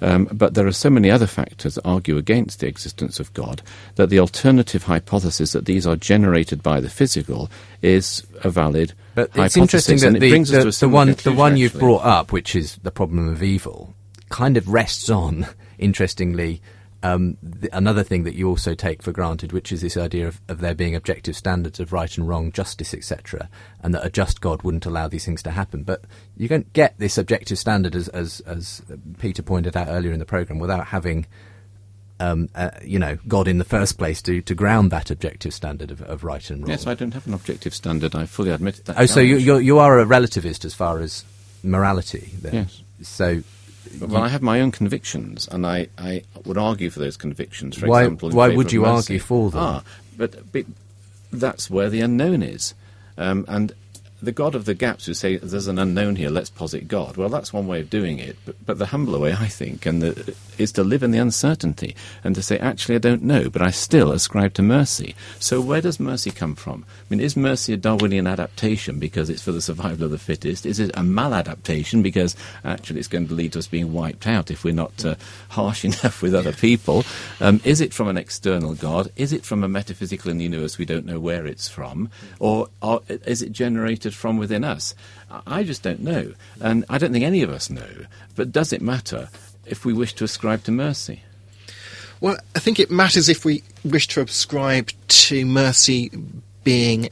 [0.00, 3.62] Um, but there are so many other factors that argue against the existence of God
[3.96, 7.50] that the alternative hypothesis that these are generated by the physical
[7.82, 9.46] is a valid But hypothesis.
[9.46, 11.80] it's interesting that the, brings us to a the, the one the one you've actually.
[11.80, 13.94] brought up, which is the problem of evil,
[14.28, 15.46] kind of rests on,
[15.78, 16.60] interestingly,
[17.02, 20.40] um, th- another thing that you also take for granted, which is this idea of,
[20.48, 23.48] of there being objective standards of right and wrong, justice, etc.,
[23.82, 25.84] and that a just God wouldn't allow these things to happen.
[25.84, 26.02] But
[26.36, 28.82] you don't get this objective standard, as as, as
[29.18, 31.26] Peter pointed out earlier in the program, without having.
[32.20, 35.92] Um, uh, you know, God in the first place to, to ground that objective standard
[35.92, 36.70] of, of right and wrong.
[36.70, 38.16] Yes, I don't have an objective standard.
[38.16, 38.96] I fully admit that.
[38.98, 41.24] Oh, so you you're, you are a relativist as far as
[41.62, 42.54] morality, then?
[42.54, 42.82] Yes.
[43.02, 43.44] So
[44.00, 47.76] Well, I have my own convictions, and I, I would argue for those convictions.
[47.76, 49.60] For Why- example, why would you argue for them?
[49.60, 49.82] Ah,
[50.16, 50.64] but, but
[51.32, 52.74] that's where the unknown is,
[53.16, 53.72] um, and
[54.20, 57.16] the God of the gaps who say there's an unknown here, let's posit God.
[57.16, 60.02] Well, that's one way of doing it, but, but the humbler way, I think, and
[60.02, 61.94] the, is to live in the uncertainty
[62.24, 65.14] and to say, actually, I don't know, but I still ascribe to mercy.
[65.38, 66.84] So, where does mercy come from?
[66.88, 70.66] I mean, is mercy a Darwinian adaptation because it's for the survival of the fittest?
[70.66, 74.50] Is it a maladaptation because actually it's going to lead to us being wiped out
[74.50, 75.14] if we're not uh,
[75.50, 77.04] harsh enough with other people?
[77.40, 79.12] Um, is it from an external God?
[79.14, 82.10] Is it from a metaphysical in the universe we don't know where it's from?
[82.40, 84.94] Or are, is it generated from within us?
[85.46, 86.34] I just don't know.
[86.60, 88.06] And I don't think any of us know.
[88.36, 89.28] But does it matter
[89.66, 91.22] if we wish to ascribe to mercy?
[92.20, 96.10] Well, I think it matters if we wish to ascribe to mercy
[96.64, 97.10] being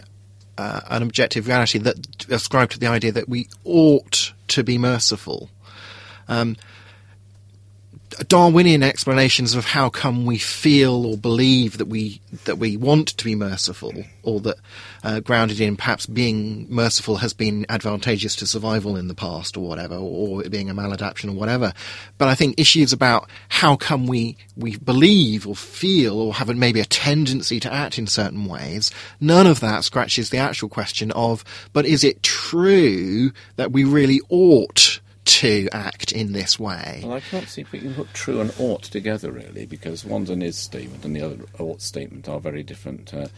[0.58, 5.50] uh, an objective reality that ascribe to the idea that we ought to be merciful.
[6.28, 6.56] Um,
[8.24, 13.24] Darwinian explanations of how come we feel or believe that we that we want to
[13.24, 13.92] be merciful,
[14.22, 14.56] or that
[15.04, 19.68] uh, grounded in perhaps being merciful has been advantageous to survival in the past, or
[19.68, 21.72] whatever, or it being a maladaptation or whatever.
[22.18, 26.80] But I think issues about how come we we believe or feel or have maybe
[26.80, 28.90] a tendency to act in certain ways,
[29.20, 34.20] none of that scratches the actual question of, but is it true that we really
[34.28, 37.02] ought to act in this way?
[37.04, 40.30] Well, I can't see if we can put true and ought together, really, because one's
[40.30, 43.28] an is statement and the other ought statement are very different uh,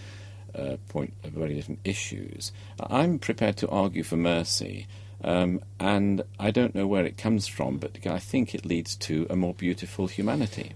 [0.54, 2.52] uh, point, very different issues.
[2.78, 4.86] I'm prepared to argue for mercy,
[5.24, 9.26] um, and I don't know where it comes from, but I think it leads to
[9.30, 10.72] a more beautiful humanity.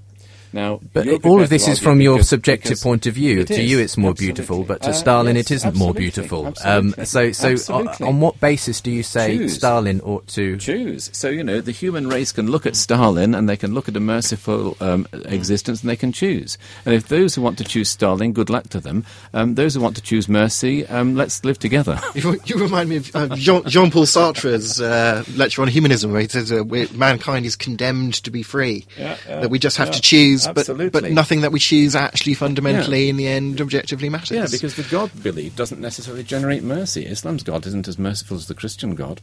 [0.52, 3.44] Now, But all of this is argue from your subjective point of view.
[3.44, 4.34] To is, you, it's more absolutely.
[4.34, 6.52] beautiful, but to Uh, Stalin, yes, it isn't more beautiful.
[6.64, 8.06] Um, so, so uh, absolutely.
[8.06, 9.54] on what basis do you say Choose.
[9.54, 10.56] Stalin ought to?
[10.58, 11.10] choose.
[11.12, 13.96] So you know, the human race can look at Stalin and they can look at
[13.96, 16.58] a merciful um, existence and they can choose.
[16.84, 19.04] And if those who want to choose Stalin, good luck to them.
[19.32, 21.98] Um, those who want to choose mercy, um, let's live together.
[22.14, 26.28] You, you remind me of uh, Jean, Jean-Paul Sartre's uh, lecture on humanism, where he
[26.28, 26.62] says uh,
[26.94, 30.41] mankind is condemned to be free, Yeah, yeah, that we just have yeah, to choose,
[30.48, 33.10] but, but nothing that we choose actually fundamentally Yeah.
[33.10, 34.30] in the end objectively matters.
[34.30, 37.06] yeah, because the God belief doesn't necessarily generate mercy.
[37.06, 39.20] Islam's God isn't as merciful as the Christian God.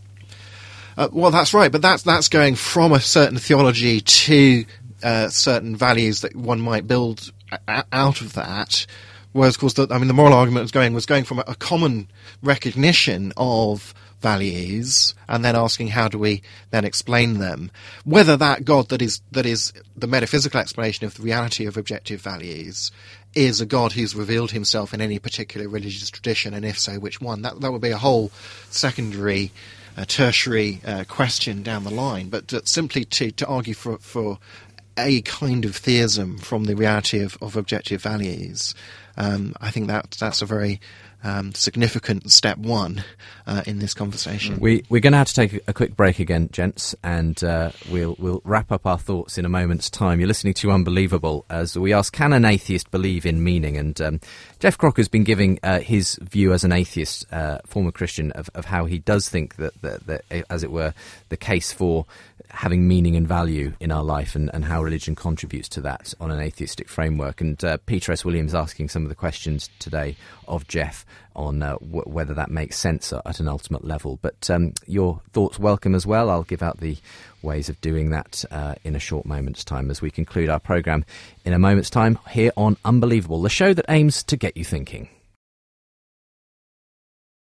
[0.97, 4.65] Uh, well, that's right, but that's that's going from a certain theology to
[5.03, 7.32] uh, certain values that one might build
[7.67, 8.86] a- out of that.
[9.32, 11.43] Whereas, of course, the, I mean, the moral argument was going was going from a,
[11.47, 12.09] a common
[12.41, 16.41] recognition of values and then asking how do we
[16.72, 17.72] then explain them
[18.03, 22.22] whether that god that is that is the metaphysical explanation of the reality of objective
[22.22, 22.91] values
[23.34, 27.22] is a god who's revealed himself in any particular religious tradition and if so which
[27.22, 28.32] one that that would be a whole
[28.70, 29.51] secondary
[29.97, 34.38] uh, tertiary uh, question down the line but uh, simply to to argue for for
[34.99, 38.76] a kind of theism from the reality of, of objective values.
[39.17, 40.80] Um, I think that that's a very
[41.24, 43.03] um, significant step one
[43.45, 44.59] uh, in this conversation.
[44.59, 48.15] We, we're going to have to take a quick break again, gents, and uh, we'll,
[48.20, 50.20] we'll wrap up our thoughts in a moment's time.
[50.20, 53.78] You're listening to Unbelievable as we ask, can an atheist believe in meaning?
[53.78, 54.20] And um,
[54.59, 58.65] Geoff Crocker's been giving uh, his view as an atheist, uh, former Christian, of, of
[58.65, 60.93] how he does think that, that, that, as it were,
[61.30, 62.05] the case for
[62.60, 66.30] having meaning and value in our life and, and how religion contributes to that on
[66.30, 67.39] an atheistic framework.
[67.39, 68.26] And uh, Peter S.
[68.26, 71.05] Williams asking some of the questions today of Geoff
[71.38, 74.20] on uh, w- whether that makes sense at an ultimate level.
[74.22, 76.30] But um, your thoughts welcome as well.
[76.30, 76.97] I'll give out the
[77.41, 81.05] ways of doing that uh, in a short moment's time as we conclude our programme
[81.45, 85.07] in a moment's time here on Unbelievable, the show that aims to get you thinking.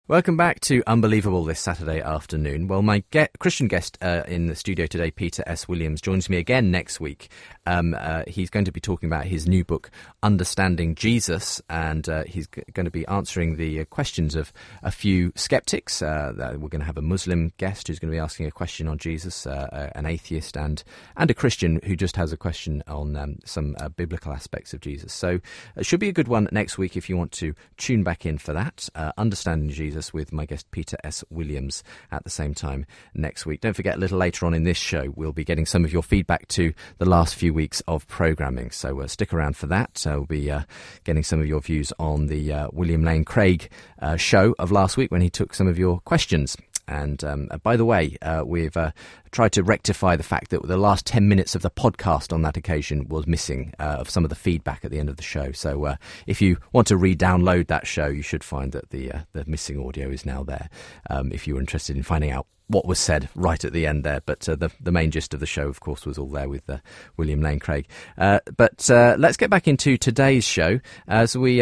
[0.06, 2.68] Welcome back to Unbelievable this Saturday afternoon.
[2.68, 5.66] Well, my ge- Christian guest uh, in the studio today, Peter S.
[5.66, 7.30] Williams, joins me again next week.
[7.64, 9.90] Um, uh, he's going to be talking about his new book,
[10.22, 14.52] Understanding Jesus, and uh, he's g- going to be answering the uh, questions of
[14.82, 16.02] a few skeptics.
[16.02, 18.86] Uh, we're going to have a Muslim guest who's going to be asking a question
[18.86, 20.84] on Jesus, uh, an atheist, and
[21.16, 25.14] and a Christian who just has a question on um, some biblical aspects of Jesus.
[25.14, 25.40] So
[25.76, 28.36] it should be a good one next week if you want to tune back in
[28.36, 28.86] for that.
[29.16, 31.22] Understanding Jesus with my guest Peter S.
[31.30, 33.60] Williams at the same time next week.
[33.60, 36.02] Don't forget, a little later on in this show, we'll be getting some of your
[36.02, 38.70] feedback to the last few weeks of programming.
[38.70, 39.96] So uh, stick around for that.
[39.98, 40.62] So we'll be uh,
[41.04, 43.70] getting some of your views on the uh, William Lane Craig
[44.00, 46.56] uh, show of last week when he took some of your questions.
[46.86, 48.92] And um, uh, by the way, uh, we've uh,
[49.30, 52.56] tried to rectify the fact that the last 10 minutes of the podcast on that
[52.56, 55.52] occasion was missing uh, of some of the feedback at the end of the show.
[55.52, 59.12] So uh, if you want to re download that show, you should find that the,
[59.12, 60.68] uh, the missing audio is now there
[61.10, 64.20] um, if you're interested in finding out what was said right at the end there.
[64.24, 66.68] But uh, the, the main gist of the show, of course, was all there with
[66.68, 66.78] uh,
[67.16, 67.86] William Lane Craig.
[68.16, 71.58] Uh, but let's get back into today's show as we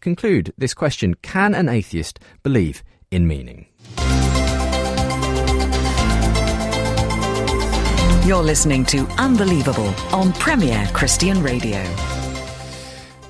[0.00, 3.66] conclude this question Can an atheist believe in meaning?
[8.24, 11.82] You're listening to Unbelievable on Premier Christian Radio.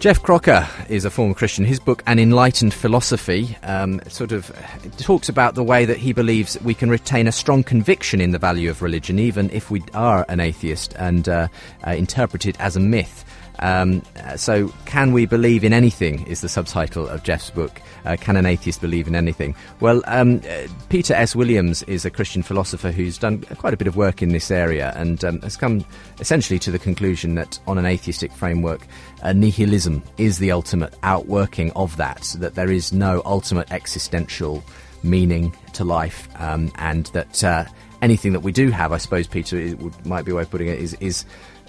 [0.01, 1.65] Geoff Crocker is a former Christian.
[1.65, 4.53] His book, An Enlightened Philosophy, um, sort of
[4.99, 8.39] talks about the way that he believes we can retain a strong conviction in the
[8.39, 11.49] value of religion, even if we are an atheist and uh,
[11.87, 13.25] uh, interpret it as a myth.
[13.63, 14.03] Um,
[14.37, 16.27] so, can we believe in anything?
[16.27, 17.81] Is the subtitle of Geoff's book.
[18.05, 19.55] Uh, can an atheist believe in anything?
[19.79, 21.37] Well, um, uh, Peter S.
[21.37, 24.93] Williams is a Christian philosopher who's done quite a bit of work in this area
[24.97, 25.85] and um, has come
[26.19, 28.85] essentially to the conclusion that on an atheistic framework,
[29.23, 34.65] uh, nihilism is the ultimate outworking of that, so that there is no ultimate existential
[35.05, 37.65] meaning to life, um, and that uh,
[38.03, 40.51] anything that we do have, I suppose, Peter, it would, might be a way of
[40.51, 41.25] putting it, is, is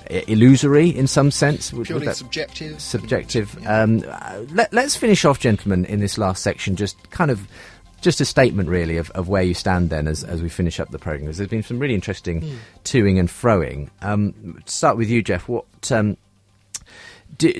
[0.10, 1.72] illusory in some sense.
[1.72, 2.80] Purely that- subjective.
[2.82, 3.58] subjective.
[3.68, 7.48] Um, uh, let, us finish off, gentlemen, in this last section, just kind of.
[8.02, 10.92] Just a statement, really, of, of where you stand then as, as we finish up
[10.92, 11.28] the programme.
[11.28, 12.42] Because there's been some really interesting
[12.84, 13.92] toing and froing.
[14.02, 15.48] Um, start with you, Geoff.
[15.48, 16.18] What um,
[17.38, 17.54] do,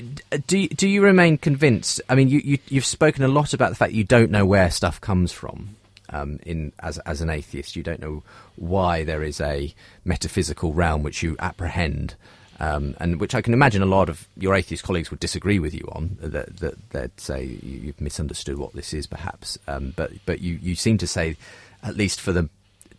[0.46, 2.00] do do you remain convinced?
[2.08, 4.70] I mean, you, you you've spoken a lot about the fact you don't know where
[4.70, 5.76] stuff comes from.
[6.14, 8.22] Um, in as as an atheist, you don't know
[8.56, 12.14] why there is a metaphysical realm which you apprehend,
[12.60, 15.74] um, and which I can imagine a lot of your atheist colleagues would disagree with
[15.74, 16.16] you on.
[16.20, 19.58] That, that they'd say you- you've misunderstood what this is, perhaps.
[19.66, 21.36] Um, but but you, you seem to say,
[21.82, 22.48] at least for the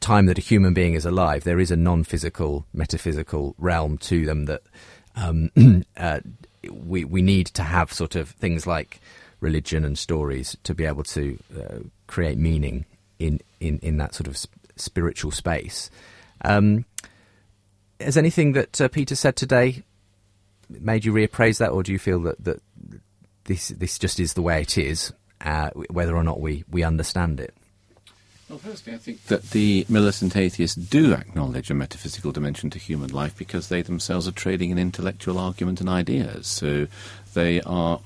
[0.02, 4.46] time that a human being is alive, there is a non-physical, metaphysical realm to them
[4.46, 4.62] that
[5.16, 5.50] um,
[5.98, 6.20] uh,
[6.70, 9.00] we we need to have sort of things like
[9.40, 12.86] religion and stories to be able to uh, create meaning
[13.20, 15.90] in, in, in that sort of sp- spiritual space.
[16.44, 16.86] Um,
[18.00, 19.84] has anything that uh, Peter said today
[20.70, 22.62] made you reappraise that, or do you feel that, that
[23.46, 27.40] this this just is the way it is, uh, whether or not we, we understand
[27.40, 27.54] it?
[28.50, 33.10] Well, firstly, I think that the militant atheists do acknowledge a metaphysical dimension to human
[33.10, 36.46] life because they themselves are trading in intellectual argument and ideas.
[36.46, 36.86] So
[37.34, 38.00] they are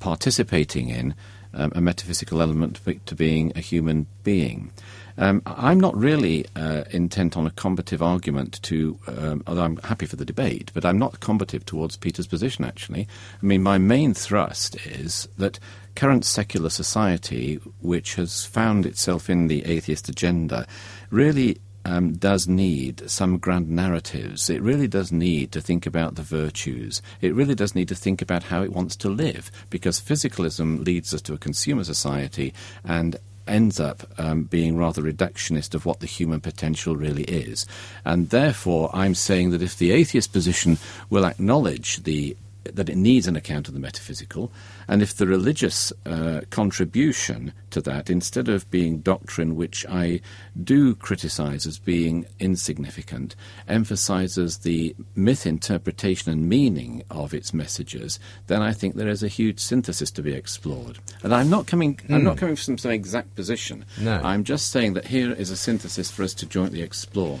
[0.00, 1.14] participating in
[1.54, 4.72] um, a metaphysical element to being a human being.
[5.16, 10.06] Um, I'm not really uh, intent on a combative argument to, um, although I'm happy
[10.06, 13.06] for the debate, but I'm not combative towards Peter's position, actually.
[13.40, 15.60] I mean, my main thrust is that
[15.94, 20.66] current secular society, which has found itself in the atheist agenda,
[21.10, 24.50] really um, does need some grand narratives.
[24.50, 27.02] It really does need to think about the virtues.
[27.20, 31.12] It really does need to think about how it wants to live, because physicalism leads
[31.14, 32.52] us to a consumer society
[32.84, 33.16] and
[33.46, 37.66] ends up um, being rather reductionist of what the human potential really is.
[38.04, 40.78] And therefore, I'm saying that if the atheist position
[41.10, 42.36] will acknowledge the
[42.72, 44.52] that it needs an account of the metaphysical,
[44.88, 50.20] and if the religious uh, contribution to that, instead of being doctrine which I
[50.62, 53.34] do criticize as being insignificant,
[53.68, 59.28] emphasizes the myth interpretation and meaning of its messages, then I think there is a
[59.28, 60.98] huge synthesis to be explored.
[61.22, 62.14] And I'm not coming, mm.
[62.14, 62.40] I'm not hmm.
[62.40, 63.84] coming from some exact position.
[64.00, 64.20] No.
[64.22, 67.40] I'm just saying that here is a synthesis for us to jointly explore.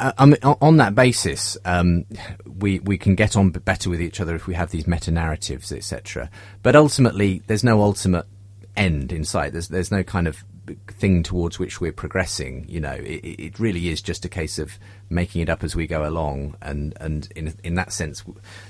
[0.00, 2.04] Uh, I mean, on that basis, um,
[2.46, 5.72] we we can get on better with each other if we have these meta narratives,
[5.72, 6.30] etc.
[6.62, 8.26] But ultimately, there's no ultimate
[8.76, 9.52] end in sight.
[9.52, 10.44] There's there's no kind of
[10.86, 12.66] thing towards which we're progressing.
[12.68, 14.78] You know, it, it really is just a case of
[15.10, 18.24] making it up as we go along, and and in in that sense,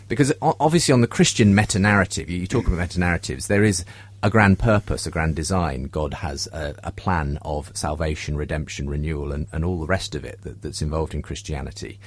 [0.09, 3.85] because obviously on the Christian meta narrative, you talk about meta narratives, there is
[4.23, 5.85] a grand purpose, a grand design.
[5.85, 10.25] God has a, a plan of salvation, redemption, renewal, and, and all the rest of
[10.25, 12.01] it that, that's involved in Christianity.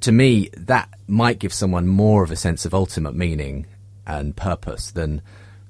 [0.00, 3.66] To me, that might give someone more of a sense of ultimate meaning
[4.06, 5.22] and purpose than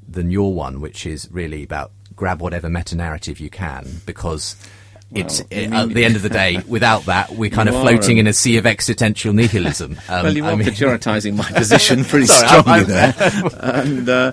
[0.08, 4.56] than your one, which is really about grab whatever meta narrative you can because
[5.10, 8.16] well, it's it, at the end of the day, without that, we're kind of floating
[8.16, 9.98] in a sea of existential nihilism.
[10.08, 13.14] Um, well, you are I mean, my position pretty Sorry, strongly I'm, I'm, there,
[13.60, 14.32] and uh,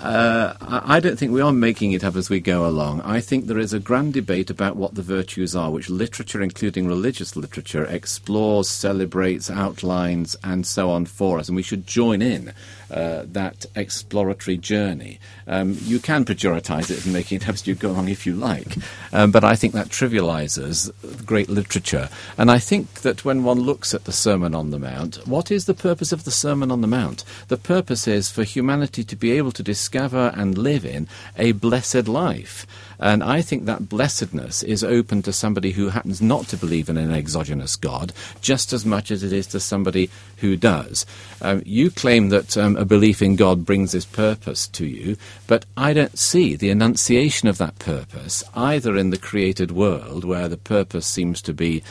[0.00, 3.00] uh, I don't think we are making it up as we go along.
[3.00, 6.86] I think there is a grand debate about what the virtues are, which literature, including
[6.86, 12.52] religious literature, explores, celebrates, outlines, and so on for us, and we should join in
[12.90, 15.18] uh, that exploratory journey.
[15.46, 18.34] Um, you can pejoritize it and make it up as you go along if you
[18.34, 18.76] like,
[19.12, 20.90] um, but I think that trivializes
[21.24, 22.08] great literature.
[22.36, 25.64] And I think that when one looks at the Sermon on the Mount, what is
[25.64, 27.24] the purpose of the Sermon on the Mount?
[27.48, 31.06] The purpose is for humanity to be able to discover and live in
[31.38, 32.66] a blessed life.
[32.98, 36.96] And I think that blessedness is open to somebody who happens not to believe in
[36.96, 41.06] an exogenous God just as much as it is to somebody who does.
[41.40, 45.16] Um, you claim that um, a belief in God brings this purpose to you,
[45.46, 50.48] but I don't see the enunciation of that purpose either in the created world, where
[50.48, 51.84] the purpose seems to be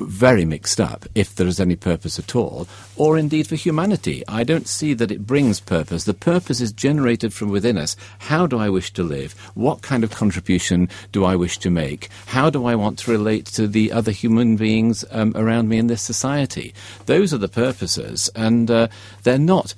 [0.00, 4.22] very mixed up, if there is any purpose at all, or indeed for humanity.
[4.26, 6.04] I don't see that it brings purpose.
[6.04, 7.96] The purpose is generated from within us.
[8.18, 9.32] How do I wish to live?
[9.54, 12.08] What kind of contribution do I wish to make?
[12.26, 15.86] How do I want to relate to the other human beings um, around me in
[15.86, 16.74] this society?
[17.06, 18.88] Those are the purposes, and uh,
[19.22, 19.74] they're not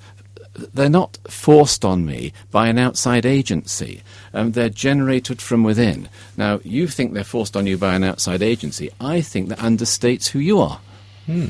[0.55, 4.01] they're not forced on me by an outside agency.
[4.33, 6.09] Um, they're generated from within.
[6.37, 8.91] Now, you think they're forced on you by an outside agency.
[8.99, 10.79] I think that understates who you are.
[11.25, 11.47] Hmm.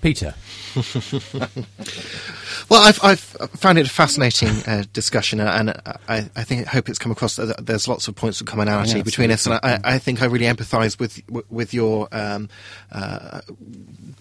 [0.00, 0.34] Peter.
[2.68, 5.70] well, I've, I've, found it a fascinating uh, discussion, uh, and
[6.08, 9.02] I, I, think hope it's come across that there's lots of points of commonality yeah,
[9.02, 11.20] between us, and I, I, think I really empathise with
[11.50, 12.48] with your um,
[12.92, 13.40] uh,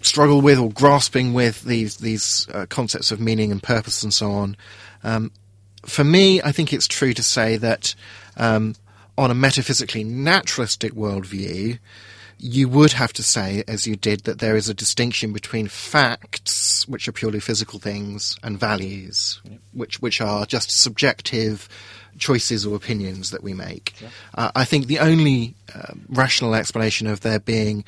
[0.01, 4.31] struggle with or grasping with these these uh, concepts of meaning and purpose and so
[4.31, 4.57] on.
[5.03, 5.31] Um,
[5.85, 7.93] for me, I think it's true to say that
[8.35, 8.75] um,
[9.17, 11.79] on a metaphysically naturalistic worldview,
[12.39, 16.88] you would have to say, as you did, that there is a distinction between facts,
[16.88, 19.59] which are purely physical things, and values, yep.
[19.73, 21.67] which which are just subjective
[22.17, 23.93] choices or opinions that we make.
[24.01, 24.11] Yep.
[24.35, 27.83] Uh, I think the only uh, rational explanation of there being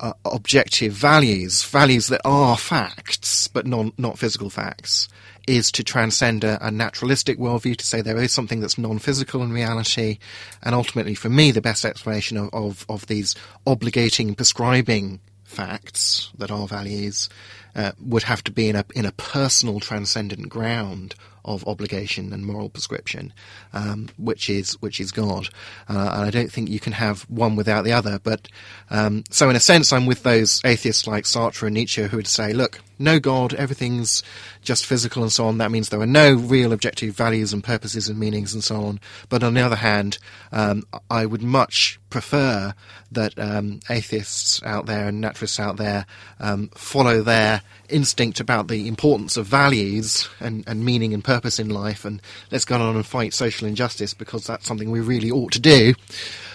[0.00, 5.08] uh, objective values, values that are facts but non, not physical facts,
[5.46, 9.52] is to transcend a, a, naturalistic worldview, to say there is something that's non-physical in
[9.52, 10.18] reality,
[10.62, 13.34] and ultimately, for me, the best explanation of, of, of these
[13.66, 17.28] obligating, prescribing facts that are values
[17.74, 21.14] uh, would have to be in a in a personal transcendent ground
[21.44, 23.32] of obligation and moral prescription,
[23.72, 25.48] um, which is which is God.
[25.88, 28.18] Uh, and I don't think you can have one without the other.
[28.22, 28.48] But
[28.90, 32.26] um, so, in a sense, I'm with those atheists like Sartre and Nietzsche who would
[32.26, 34.22] say, "Look, no God, everything's
[34.62, 35.58] just physical and so on.
[35.58, 39.00] That means there are no real objective values and purposes and meanings and so on."
[39.28, 40.18] But on the other hand,
[40.52, 42.74] um, I would much prefer
[43.12, 46.06] that um, atheists out there and naturalists out there
[46.38, 51.68] um, follow their instinct about the importance of values and, and meaning and purpose in
[51.68, 52.20] life, and
[52.50, 55.94] let's go on and fight social injustice because that's something we really ought to do.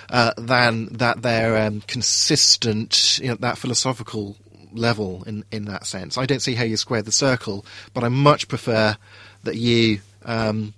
[0.10, 4.36] Uh, than that they're um, consistent you know, that philosophical
[4.72, 6.18] level in, in that sense.
[6.18, 8.98] I don't see how you square the circle, but I much prefer
[9.44, 10.74] that you um,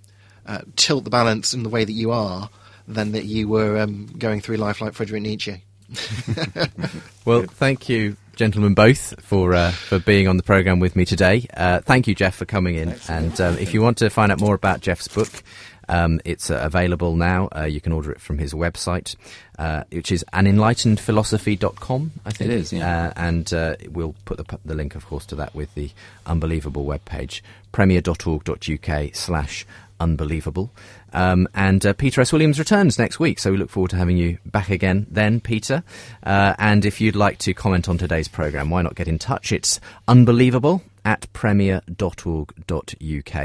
[0.46, 2.50] uh, tilt the balance in the way that you are
[2.88, 5.62] than that you were um, going through life like Friedrich Nietzsche.
[7.26, 11.48] Well, thank you, gentlemen, both for uh, for being on the program with me today.
[11.56, 12.96] Uh, thank you, Geoff, for coming in.
[13.10, 15.44] And um, if you want to find out more about Geoff's book,
[15.90, 17.50] um, it's uh, available now.
[17.56, 19.16] Uh, you can order it from his website,
[19.58, 22.52] uh, which is anenlightenedphilosophy.com, I think.
[22.52, 23.08] It is, yeah.
[23.08, 25.92] Uh, and uh, we'll put the, the link, of course, to that with the
[26.26, 29.66] unbelievable webpage, premier.org.uk slash
[30.00, 30.72] unbelievable.
[31.14, 32.32] Um, and uh, Peter S.
[32.32, 35.84] Williams returns next week, so we look forward to having you back again then, Peter.
[36.24, 39.52] Uh, and if you'd like to comment on today's programme, why not get in touch?
[39.52, 42.68] It's unbelievable at premier.org.uk.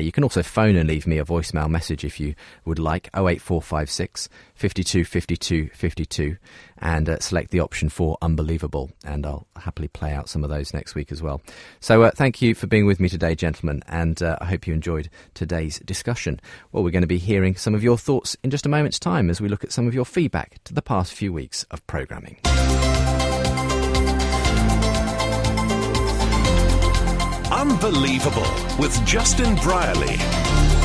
[0.03, 2.35] You can also phone and leave me a voicemail message if you
[2.65, 6.37] would like, 08456 52 52 52,
[6.83, 10.75] and uh, select the option for unbelievable, and I'll happily play out some of those
[10.75, 11.41] next week as well.
[11.81, 14.75] So uh, thank you for being with me today, gentlemen, and uh, I hope you
[14.75, 16.41] enjoyed today's discussion.
[16.73, 19.31] Well, we're going to be hearing some of your thoughts in just a moment's time
[19.31, 22.39] as we look at some of your feedback to the past few weeks of programming.
[27.53, 28.43] Unbelievable
[28.79, 30.82] with Justin Brierley.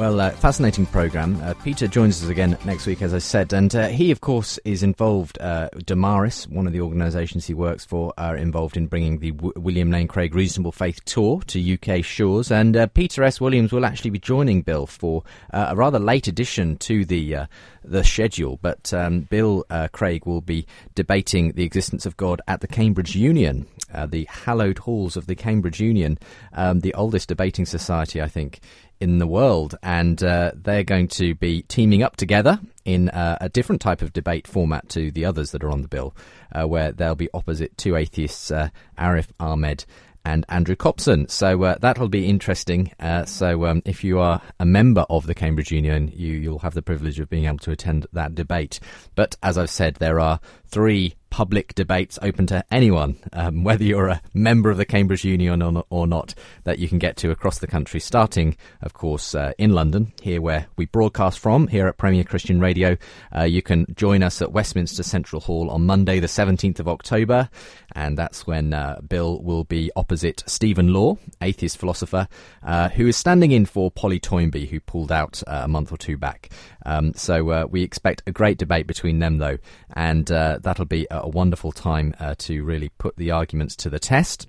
[0.00, 1.38] Well, uh, fascinating program.
[1.42, 4.58] Uh, Peter joins us again next week, as I said, and uh, he, of course,
[4.64, 5.38] is involved.
[5.38, 9.52] Uh, Damaris, one of the organisations he works for, are involved in bringing the w-
[9.56, 13.42] William Lane Craig Reasonable Faith Tour to UK shores, and uh, Peter S.
[13.42, 15.22] Williams will actually be joining Bill for
[15.52, 17.36] uh, a rather late addition to the
[17.84, 18.58] the schedule.
[18.60, 23.16] But um, Bill uh, Craig will be debating the existence of God at the Cambridge
[23.16, 26.18] Union, uh, the hallowed halls of the Cambridge Union,
[26.52, 28.60] um, the oldest debating society, I think,
[29.00, 33.48] in the world, and uh, they're going to be teaming up together in uh, a
[33.48, 36.14] different type of debate format to the others that are on the bill,
[36.52, 38.68] uh, where they'll be opposite two atheists, uh,
[38.98, 39.86] Arif Ahmed
[40.24, 41.28] and Andrew Copson.
[41.28, 42.92] So uh, that'll be interesting.
[43.00, 46.74] Uh, so um, if you are a member of the Cambridge Union, you, you'll have
[46.74, 48.80] the privilege of being able to attend that debate.
[49.14, 54.08] But as I've said, there are three public debates open to anyone, um, whether you're
[54.08, 57.58] a member of the Cambridge Union or, or not, that you can get to across
[57.58, 61.96] the country, starting, of course, uh, in London, here where we broadcast from, here at
[61.96, 62.96] Premier Christian Radio.
[63.34, 67.48] Uh, you can join us at Westminster Central Hall on Monday, the 17th of October,
[67.92, 72.28] and that's when uh, Bill will be opposite Stephen Law, atheist philosopher,
[72.62, 75.96] uh, who is standing in for Polly Toynbee, who pulled out uh, a month or
[75.96, 76.50] two back.
[76.84, 79.58] Um, so uh, we expect a great debate between them, though,
[79.94, 84.00] and uh, that'll be a, wonderful time uh, to really put the arguments to the
[84.00, 84.48] test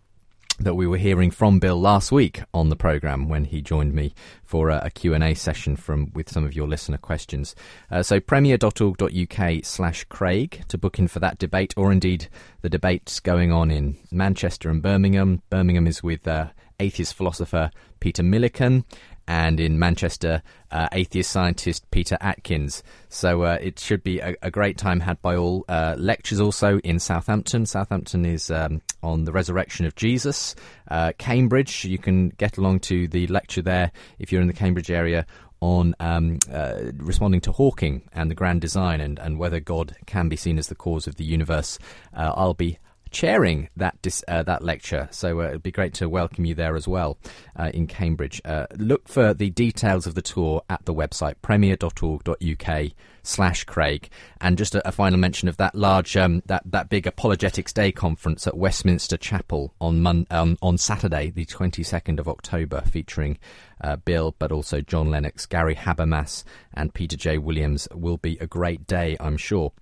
[0.64, 4.14] that we were hearing from Bill last week on the program when he joined me
[4.44, 7.56] for a, a Q&A session from with some of your listener questions.
[7.90, 12.28] Uh, so premier.org.uk slash Craig to book in for that debate or indeed
[12.62, 15.42] the debates going on in Manchester and Birmingham.
[15.50, 16.50] Birmingham is with uh,
[16.80, 18.84] atheist philosopher Peter Millican
[19.32, 22.84] and in Manchester, uh, atheist scientist Peter Atkins.
[23.08, 25.64] So uh, it should be a, a, great time had by all.
[25.70, 27.66] Uh, lectures also in Southampton.
[27.66, 30.54] Southampton is um, on the resurrection of Jesus.
[30.90, 34.92] Uh, Cambridge, you can get along to the lecture there if you're in the Cambridge
[34.92, 35.26] area
[35.62, 40.28] on um, uh, responding to Hawking and the grand design and, and whether God can
[40.28, 41.80] be seen as the cause of the universe.
[42.14, 42.80] Uh, I'll be
[43.12, 45.08] chairing that dis, uh, that lecture.
[45.12, 47.18] So uh, it'd be great to welcome you there as well
[47.56, 48.42] uh, in Cambridge.
[48.44, 52.92] Uh, look for the details of the tour at the website premier.org.uk
[53.24, 54.10] slash Craig.
[54.40, 57.92] And just a, a, final mention of that large um, that that big Apologetics Day
[57.92, 63.38] conference at Westminster Chapel on Mon- um, on Saturday, the twenty second of October, featuring.
[63.84, 67.40] Uh, Bill, but also John Lennox, Gary Habermas, and Peter J.
[67.40, 69.74] Williams will be a great day, I'm sure.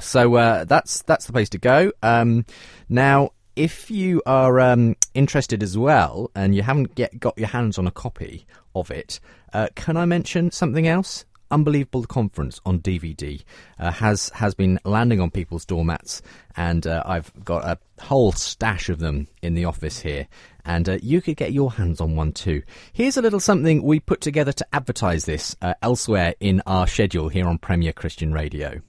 [0.00, 1.92] So uh, that's that's the place to go.
[2.02, 2.44] Um,
[2.88, 7.78] now, if you are um, interested as well, and you haven't yet got your hands
[7.78, 9.20] on a copy of it,
[9.52, 11.24] uh, can I mention something else?
[11.52, 13.42] Unbelievable Conference on DVD
[13.78, 16.22] uh, has has been landing on people's doormats,
[16.56, 20.28] and uh, I've got a whole stash of them in the office here.
[20.64, 22.62] And uh, you could get your hands on one too.
[22.92, 27.28] Here's a little something we put together to advertise this uh, elsewhere in our schedule
[27.28, 28.80] here on Premier Christian Radio.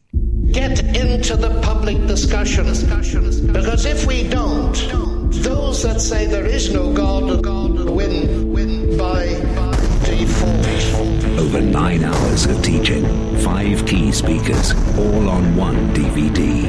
[0.51, 2.65] Get into the public discussion.
[3.53, 4.75] Because if we don't,
[5.43, 7.41] those that say there is no God
[7.89, 9.27] win, win by
[10.03, 11.39] default.
[11.39, 13.05] Over nine hours of teaching,
[13.39, 16.67] five key speakers, all on one DVD.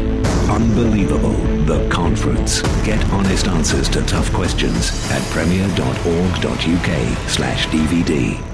[0.49, 1.37] Unbelievable,
[1.67, 2.63] The Conference.
[2.85, 8.52] Get honest answers to tough questions at premier.org.uk slash DVD.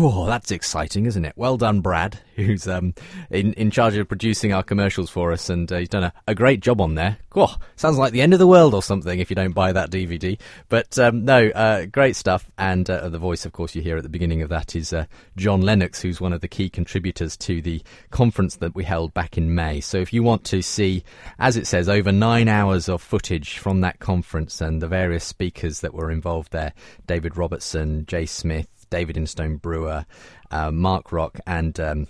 [0.00, 1.32] Oh, that's exciting, isn't it?
[1.34, 2.94] Well done, Brad, who's um,
[3.30, 6.36] in, in charge of producing our commercials for us, and uh, he's done a, a
[6.36, 7.18] great job on there.
[7.34, 9.90] Oh, sounds like the end of the world or something if you don't buy that
[9.90, 10.38] DVD.
[10.68, 12.48] But um, no, uh, great stuff.
[12.56, 15.06] And uh, the voice, of course, you hear at the beginning of that is uh,
[15.36, 19.36] John Lennox, who's one of the key contributors to the conference that we held back
[19.36, 19.80] in May.
[19.80, 21.02] So if you want to see,
[21.40, 25.80] as it says, over nine hours of footage from that conference and the various speakers
[25.80, 26.72] that were involved there
[27.08, 30.06] David Robertson, Jay Smith, David Instone Brewer,
[30.50, 32.06] uh, Mark Rock, and um,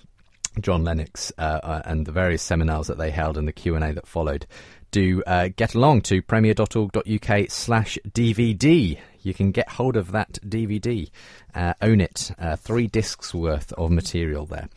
[0.61, 3.85] John Lennox, uh, uh, and the various seminars that they held and the Q and
[3.85, 4.47] A that followed.
[4.91, 8.99] Do uh, get along to premier.org.uk slash DVD.
[9.21, 11.11] You can get hold of that DVD,
[11.55, 14.69] uh, own it, three discs worth of material there.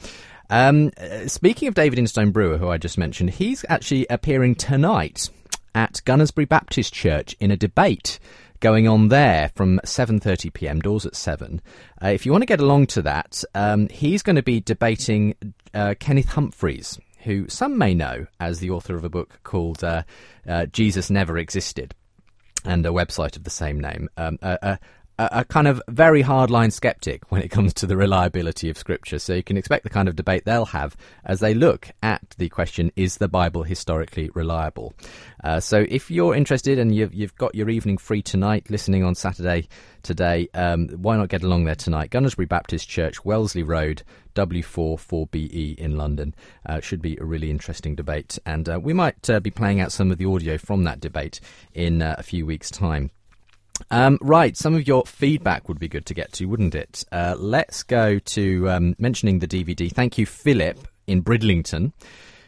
[0.50, 0.92] Um,
[1.28, 5.30] speaking of David Instone Brewer, who I just mentioned, he's actually appearing tonight
[5.74, 8.20] at Gunnersbury Baptist Church in a debate
[8.62, 10.80] going on there from 7:30 p.m.
[10.80, 11.62] Doors at seven.
[12.02, 15.36] Uh, if you want to get along to that, um, he's going to be debating
[15.74, 20.04] uh, Kenneth Humphreys, who some may know as the author of a book called uh,
[20.48, 21.94] uh "Jesus Never Existed."
[22.64, 24.08] And a website of the same name.
[24.18, 24.38] Um,
[25.32, 29.20] a, kind of very hardline skeptic when it comes to the reliability of Scripture.
[29.20, 30.96] So you can expect the kind of debate they'll have
[31.26, 34.94] as they look at the question: Is the Bible historically reliable?
[35.44, 39.16] Uh, so if you're interested and you've, you've got your evening free tonight, listening on
[39.16, 39.68] Saturday
[40.04, 42.12] today, um, why not get along there tonight?
[42.12, 44.04] Gunnersbury Baptist Church, Wellesley Road,
[44.36, 46.36] W4 4BE in London.
[46.66, 49.92] Uh, should be a really interesting debate, and uh, we might uh, be playing out
[49.92, 51.40] some of the audio from that debate
[51.74, 53.12] in uh, a few weeks' time.
[53.90, 57.04] Um, right, some of your feedback would be good to get to, wouldn't it?
[57.12, 59.92] Uh, let's go to um, mentioning the DVD.
[59.92, 61.94] Thank you, Philip in Bridlington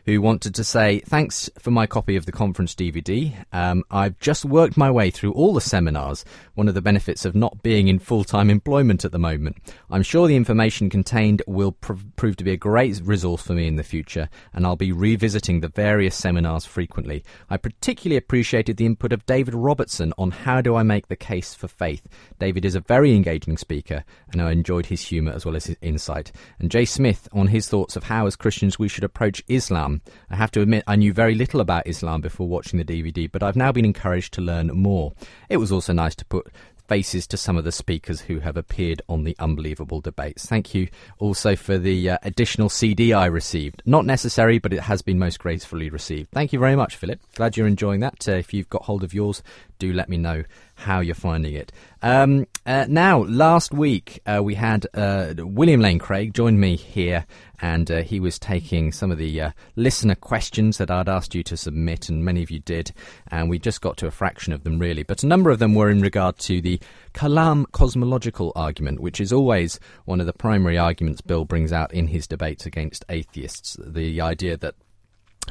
[0.05, 3.33] who wanted to say, Thanks for my copy of the conference DVD.
[3.51, 6.25] Um, I've just worked my way through all the seminars,
[6.55, 9.57] one of the benefits of not being in full time employment at the moment.
[9.89, 13.67] I'm sure the information contained will pr- prove to be a great resource for me
[13.67, 17.23] in the future, and I'll be revisiting the various seminars frequently.
[17.49, 21.53] I particularly appreciated the input of David Robertson on how do I make the case
[21.53, 22.07] for faith.
[22.39, 25.77] David is a very engaging speaker, and I enjoyed his humour as well as his
[25.81, 26.31] insight.
[26.59, 30.01] And Jay Smith on his thoughts of how, as Christians, we should approach Islam Islam.
[30.29, 33.43] I have to admit, I knew very little about Islam before watching the DVD, but
[33.43, 35.13] I've now been encouraged to learn more.
[35.49, 36.47] It was also nice to put
[36.87, 40.45] faces to some of the speakers who have appeared on the unbelievable debates.
[40.45, 43.81] Thank you also for the uh, additional CD I received.
[43.85, 46.31] Not necessary, but it has been most gracefully received.
[46.31, 47.21] Thank you very much, Philip.
[47.35, 48.27] Glad you're enjoying that.
[48.27, 49.41] Uh, if you've got hold of yours,
[49.79, 50.43] do let me know
[50.75, 51.71] how you're finding it.
[52.01, 57.25] Um, uh, now, last week uh, we had uh, William Lane Craig join me here,
[57.63, 61.43] and uh, he was taking some of the uh, listener questions that I'd asked you
[61.43, 62.91] to submit, and many of you did,
[63.29, 65.03] and we just got to a fraction of them really.
[65.03, 66.77] But a number of them were in regard to the
[67.13, 72.07] Kalam cosmological argument, which is always one of the primary arguments Bill brings out in
[72.07, 73.77] his debates against atheists.
[73.79, 74.75] The idea that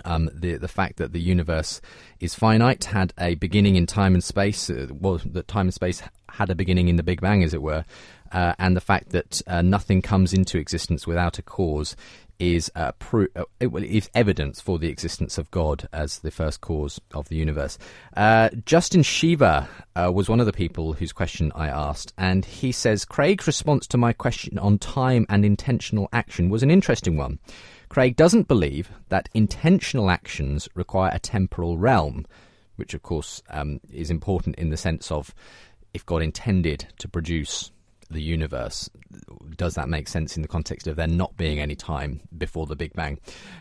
[0.04, 1.80] um, the the fact that the universe
[2.20, 4.68] is finite had a beginning in time and space.
[4.68, 7.62] Uh, well, that time and space had a beginning in the Big Bang, as it
[7.62, 7.84] were,
[8.32, 11.96] uh, and the fact that uh, nothing comes into existence without a cause
[12.38, 17.00] is uh, pro- uh, is evidence for the existence of God as the first cause
[17.14, 17.78] of the universe.
[18.16, 22.72] Uh, Justin Shiva uh, was one of the people whose question I asked, and he
[22.72, 27.38] says Craig's response to my question on time and intentional action was an interesting one.
[27.88, 32.26] Craig doesn't believe that intentional actions require a temporal realm,
[32.76, 35.34] which of course um, is important in the sense of
[35.92, 37.70] if God intended to produce
[38.12, 38.88] the universe.
[39.56, 42.76] Does that make sense in the context of there not being any time before the
[42.76, 43.18] Big Bang?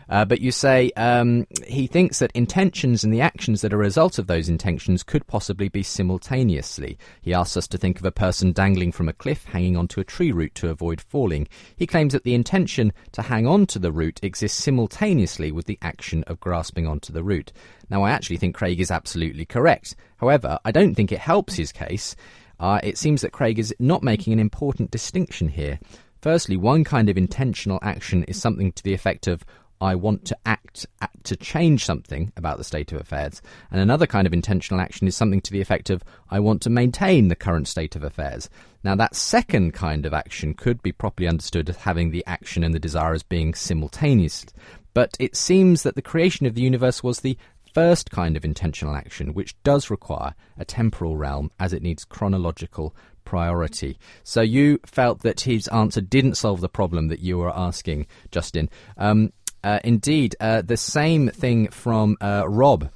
[0.08, 3.80] Uh, but you say um, he thinks that intentions and the actions that are a
[3.80, 6.98] result of those intentions could possibly be simultaneously.
[7.20, 10.04] He asks us to think of a person dangling from a cliff, hanging onto a
[10.04, 11.48] tree root to avoid falling.
[11.76, 15.78] He claims that the intention to hang on to the root exists simultaneously with the
[15.82, 17.52] action of grasping onto the root.
[17.90, 19.94] Now, I actually think Craig is absolutely correct.
[20.16, 22.16] However, I don't think it helps his case
[22.62, 25.80] Uh, it seems that Craig is not making an important distinction here.
[26.20, 29.44] Firstly, one kind of intentional action is something to the effect of
[29.80, 33.42] I want to act, act to change something about the state of affairs.
[33.72, 36.70] And another kind of intentional action is something to the effect of I want to
[36.70, 38.48] maintain the current state of affairs.
[38.84, 42.72] Now, that second kind of action could be properly understood as having the action and
[42.72, 44.46] the desire as being simultaneous.
[44.94, 47.36] But it seems that the creation of the universe was the
[47.74, 52.94] first kind of intentional action, which does require a temporal realm as it needs chronological
[53.24, 53.98] priority.
[54.24, 58.68] So you felt that his answer didn't solve the problem that you were asking, Justin.
[58.96, 59.32] Um,
[59.64, 62.90] uh, indeed, uh, the same thing from uh, Rob.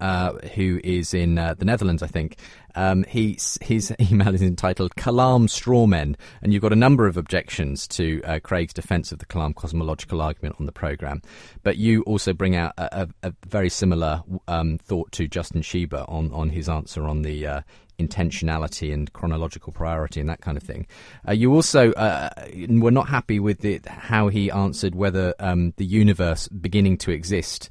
[0.00, 2.36] Uh, who is in uh, the Netherlands, I think.
[2.74, 7.88] Um, he, his email is entitled Kalam Strawmen, and you've got a number of objections
[7.88, 11.22] to uh, Craig's defense of the Kalam cosmological argument on the programme.
[11.62, 16.04] But you also bring out a, a, a very similar um, thought to Justin Sheba
[16.06, 17.60] on, on his answer on the uh,
[17.98, 20.86] intentionality and chronological priority and that kind of thing.
[21.26, 22.28] Uh, you also uh,
[22.68, 27.70] were not happy with the, how he answered whether um, the universe beginning to exist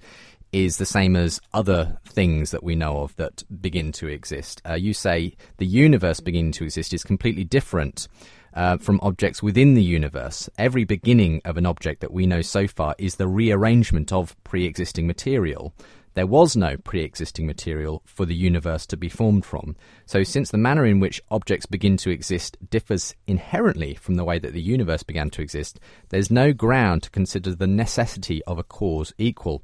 [0.55, 4.61] is the same as other things that we know of that begin to exist.
[4.67, 8.07] Uh, you say the universe beginning to exist is completely different.
[8.53, 10.49] Uh, from objects within the universe.
[10.57, 14.63] Every beginning of an object that we know so far is the rearrangement of pre
[14.63, 15.73] existing material.
[16.13, 19.75] There was no pre existing material for the universe to be formed from.
[20.05, 24.39] So, since the manner in which objects begin to exist differs inherently from the way
[24.39, 25.77] that the universe began to exist,
[26.07, 29.61] there's no ground to consider the necessity of a cause equal.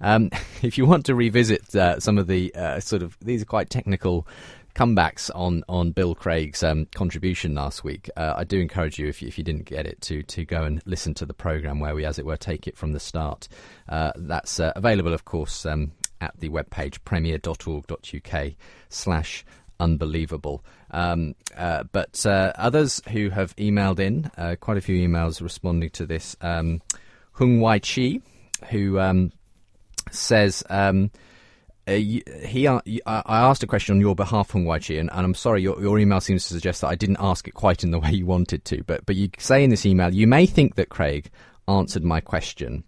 [0.00, 0.30] Um,
[0.62, 3.70] if you want to revisit uh, some of the uh, sort of, these are quite
[3.70, 4.26] technical
[4.74, 8.08] comebacks on on Bill Craig's um, contribution last week.
[8.16, 10.62] Uh, I do encourage you, if you, if you didn't get it, to to go
[10.62, 13.48] and listen to the program where we, as it were, take it from the start.
[13.88, 18.52] Uh, that's uh, available, of course, um, at the webpage premier.org.uk
[18.88, 19.44] slash
[19.80, 20.64] unbelievable.
[20.90, 25.90] Um, uh, but uh, others who have emailed in, uh, quite a few emails responding
[25.90, 26.36] to this.
[26.40, 26.82] Um,
[27.32, 28.20] Hung Wai Chi,
[28.70, 29.32] who um,
[30.14, 31.10] says um,
[31.88, 35.20] uh, he, uh, I asked a question on your behalf, Hung Wai Chi, and, and
[35.20, 37.92] I'm sorry, your, your email seems to suggest that I didn't ask it quite in
[37.92, 38.84] the way you wanted to.
[38.84, 41.30] But but you say in this email, you may think that Craig
[41.66, 42.84] answered my question,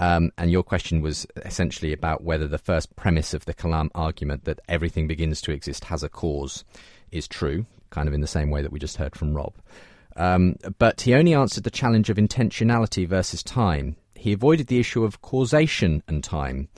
[0.00, 4.44] um, and your question was essentially about whether the first premise of the Kalam argument
[4.46, 6.64] that everything begins to exist has a cause
[7.12, 9.54] is true, kind of in the same way that we just heard from Rob.
[10.16, 13.94] Um, but he only answered the challenge of intentionality versus time.
[14.24, 16.68] He avoided the issue of causation and time.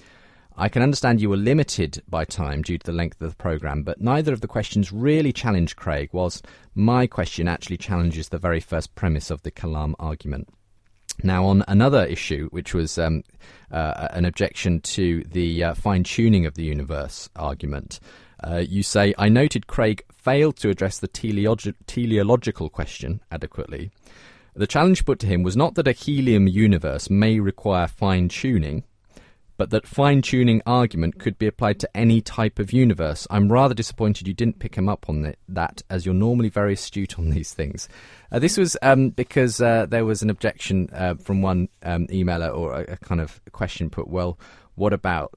[0.56, 3.84] I can understand you were limited by time due to the length of the programme,
[3.84, 6.44] but neither of the questions really challenge Craig, whilst
[6.74, 10.48] my question actually challenges the very first premise of the Kalam argument.
[11.22, 13.22] Now, on another issue, which was um,
[13.70, 18.00] uh, an objection to the uh, fine tuning of the universe argument,
[18.42, 23.92] uh, you say, I noted Craig failed to address the teleologi- teleological question adequately.
[24.56, 28.84] The challenge put to him was not that a helium universe may require fine tuning,
[29.58, 33.26] but that fine tuning argument could be applied to any type of universe.
[33.28, 36.72] I'm rather disappointed you didn't pick him up on it, that, as you're normally very
[36.72, 37.86] astute on these things.
[38.32, 42.56] Uh, this was um, because uh, there was an objection uh, from one um, emailer
[42.56, 44.38] or a, a, kind of question put, well,
[44.74, 45.34] what about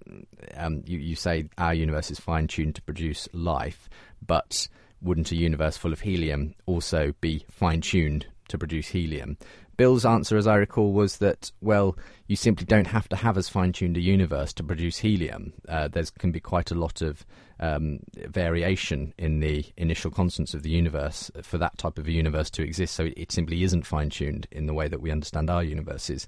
[0.56, 3.90] um, you, you say our universe is fine tuned to produce life,
[4.26, 4.70] but
[5.02, 9.38] wouldn't a universe full of helium also be fine tuned to produce helium?
[9.78, 11.98] Bill's answer, as I recall, was that, well,
[12.28, 15.54] you simply don't have to have as fine tuned a universe to produce helium.
[15.68, 17.26] Uh, there can be quite a lot of
[17.62, 22.50] um, variation in the initial constants of the universe for that type of a universe
[22.52, 25.64] to exist, so it simply isn't fine tuned in the way that we understand our
[25.64, 26.28] universes.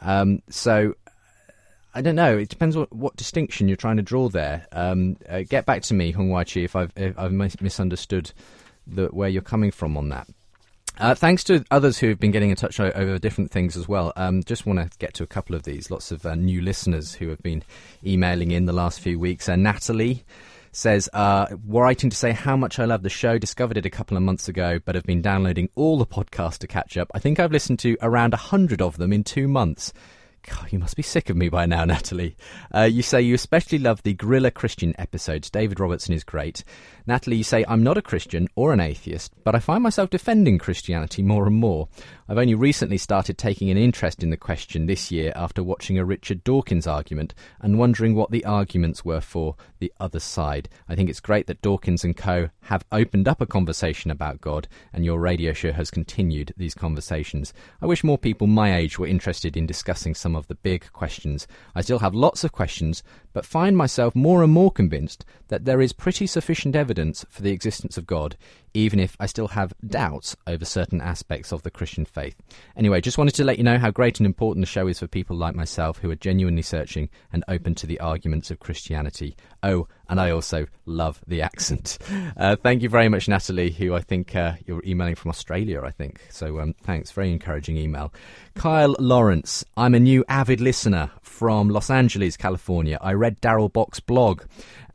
[0.00, 0.94] Um, so
[1.94, 2.38] I don't know.
[2.38, 4.66] It depends what, what distinction you're trying to draw there.
[4.72, 8.32] Um, uh, get back to me, Hung Wai Chi, if I've, if I've misunderstood
[8.86, 10.28] the, where you're coming from on that.
[10.98, 14.12] Uh, thanks to others who have been getting in touch over different things as well.
[14.16, 15.92] Um, just want to get to a couple of these.
[15.92, 17.62] Lots of uh, new listeners who have been
[18.04, 19.48] emailing in the last few weeks.
[19.48, 20.24] Uh, Natalie
[20.72, 23.38] says, uh, writing to say how much I love the show.
[23.38, 26.66] Discovered it a couple of months ago, but have been downloading all the podcasts to
[26.66, 27.10] catch up.
[27.14, 29.92] I think I've listened to around a hundred of them in two months.
[30.42, 32.36] God, you must be sick of me by now, Natalie.
[32.74, 35.50] Uh, you say you especially love the Guerrilla Christian episodes.
[35.50, 36.64] David Robertson is great.
[37.06, 40.58] Natalie, you say, I'm not a Christian or an atheist, but I find myself defending
[40.58, 41.88] Christianity more and more.
[42.28, 46.04] I've only recently started taking an interest in the question this year after watching a
[46.04, 50.68] Richard Dawkins argument and wondering what the arguments were for the other side.
[50.86, 52.50] I think it's great that Dawkins and co.
[52.64, 57.54] have opened up a conversation about God, and your radio show has continued these conversations.
[57.80, 60.92] I wish more people my age were interested in discussing some some of the big
[60.92, 61.48] questions.
[61.74, 63.02] I still have lots of questions,
[63.32, 67.52] but find myself more and more convinced that there is pretty sufficient evidence for the
[67.52, 68.36] existence of God,
[68.74, 72.36] even if I still have doubts over certain aspects of the Christian faith.
[72.76, 75.06] Anyway, just wanted to let you know how great and important the show is for
[75.06, 79.36] people like myself who are genuinely searching and open to the arguments of Christianity.
[79.62, 81.98] Oh, and I also love the accent.
[82.36, 85.90] Uh, thank you very much, Natalie, who I think uh, you're emailing from Australia, I
[85.90, 86.20] think.
[86.30, 88.12] So um, thanks, very encouraging email.
[88.54, 92.98] Kyle Lawrence, I'm a new avid listener from Los Angeles, California.
[93.00, 94.42] I read Darrell Bock's blog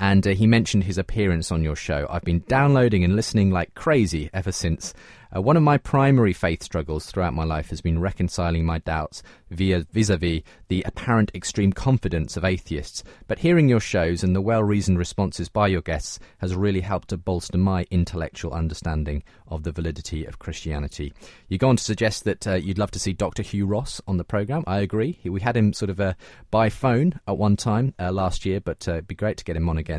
[0.03, 2.05] and uh, he mentioned his appearance on your show.
[2.09, 4.93] I've been downloading and listening like crazy ever since.
[5.35, 9.23] Uh, one of my primary faith struggles throughout my life has been reconciling my doubts
[9.49, 13.03] via vis-a-vis the apparent extreme confidence of atheists.
[13.27, 17.17] But hearing your shows and the well-reasoned responses by your guests has really helped to
[17.17, 21.13] bolster my intellectual understanding of the validity of Christianity.
[21.47, 23.43] You go on to suggest that uh, you'd love to see Dr.
[23.43, 24.63] Hugh Ross on the program.
[24.67, 25.19] I agree.
[25.23, 26.13] We had him sort of uh,
[26.51, 29.55] by phone at one time uh, last year, but uh, it'd be great to get
[29.55, 29.92] him on again.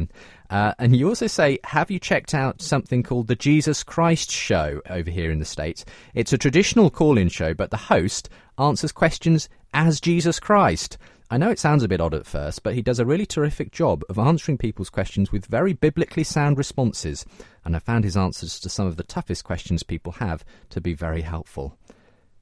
[0.50, 4.80] Uh, and you also say, have you checked out something called the Jesus Christ Show
[4.88, 5.84] over here in the States?
[6.14, 10.98] It's a traditional call in show, but the host answers questions as Jesus Christ.
[11.30, 13.72] I know it sounds a bit odd at first, but he does a really terrific
[13.72, 17.24] job of answering people's questions with very biblically sound responses,
[17.64, 20.94] and I found his answers to some of the toughest questions people have to be
[20.94, 21.76] very helpful.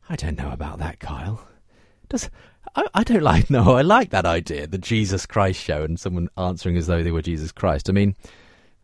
[0.09, 1.47] I don't know about that, Kyle.
[2.09, 2.29] Does
[2.75, 6.29] I, I don't like no, I like that idea, the Jesus Christ show, and someone
[6.37, 7.89] answering as though they were Jesus Christ.
[7.89, 8.15] I mean,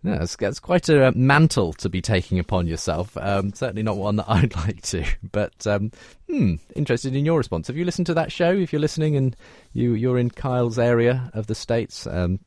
[0.05, 3.17] yeah, that's, that's quite a mantle to be taking upon yourself.
[3.17, 5.05] Um, certainly not one that I'd like to.
[5.33, 5.91] But um,
[6.29, 7.67] hmm, interested in your response.
[7.67, 8.53] Have you listened to that show?
[8.53, 9.37] If you're listening and
[9.73, 12.39] you you're in Kyle's area of the states, um,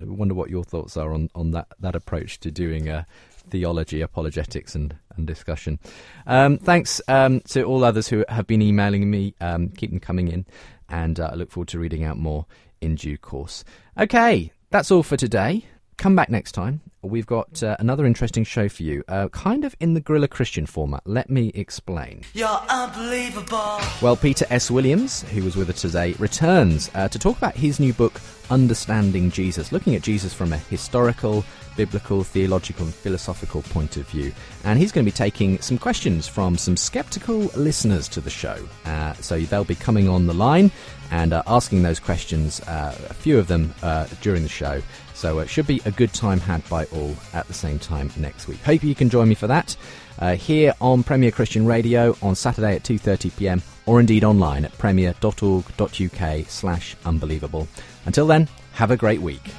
[0.00, 3.04] I wonder what your thoughts are on, on that that approach to doing uh,
[3.48, 5.78] theology, apologetics, and and discussion.
[6.26, 9.34] Um, thanks um, to all others who have been emailing me.
[9.40, 10.44] Um, keep them coming in,
[10.88, 12.46] and uh, I look forward to reading out more
[12.80, 13.64] in due course.
[13.98, 15.64] Okay, that's all for today.
[15.96, 16.80] Come back next time.
[17.02, 20.66] We've got uh, another interesting show for you, uh, kind of in the Guerrilla Christian
[20.66, 21.02] format.
[21.04, 22.22] Let me explain.
[22.34, 23.80] You're unbelievable.
[24.00, 24.70] Well, Peter S.
[24.70, 28.20] Williams, who was with us today, returns uh, to talk about his new book,
[28.50, 31.44] Understanding Jesus, looking at Jesus from a historical,
[31.78, 34.32] biblical, theological, and philosophical point of view.
[34.64, 38.58] And he's going to be taking some questions from some skeptical listeners to the show.
[38.84, 40.72] Uh, so they'll be coming on the line
[41.12, 44.82] and uh, asking those questions, uh, a few of them uh, during the show.
[45.14, 48.48] So it should be a good time had by all at the same time next
[48.48, 48.58] week.
[48.58, 49.76] Hope you can join me for that
[50.18, 53.62] uh, here on Premier Christian Radio on Saturday at 2:30 p.m.
[53.86, 57.68] or indeed online at premier.org.uk/unbelievable.
[58.04, 59.52] Until then, have a great week.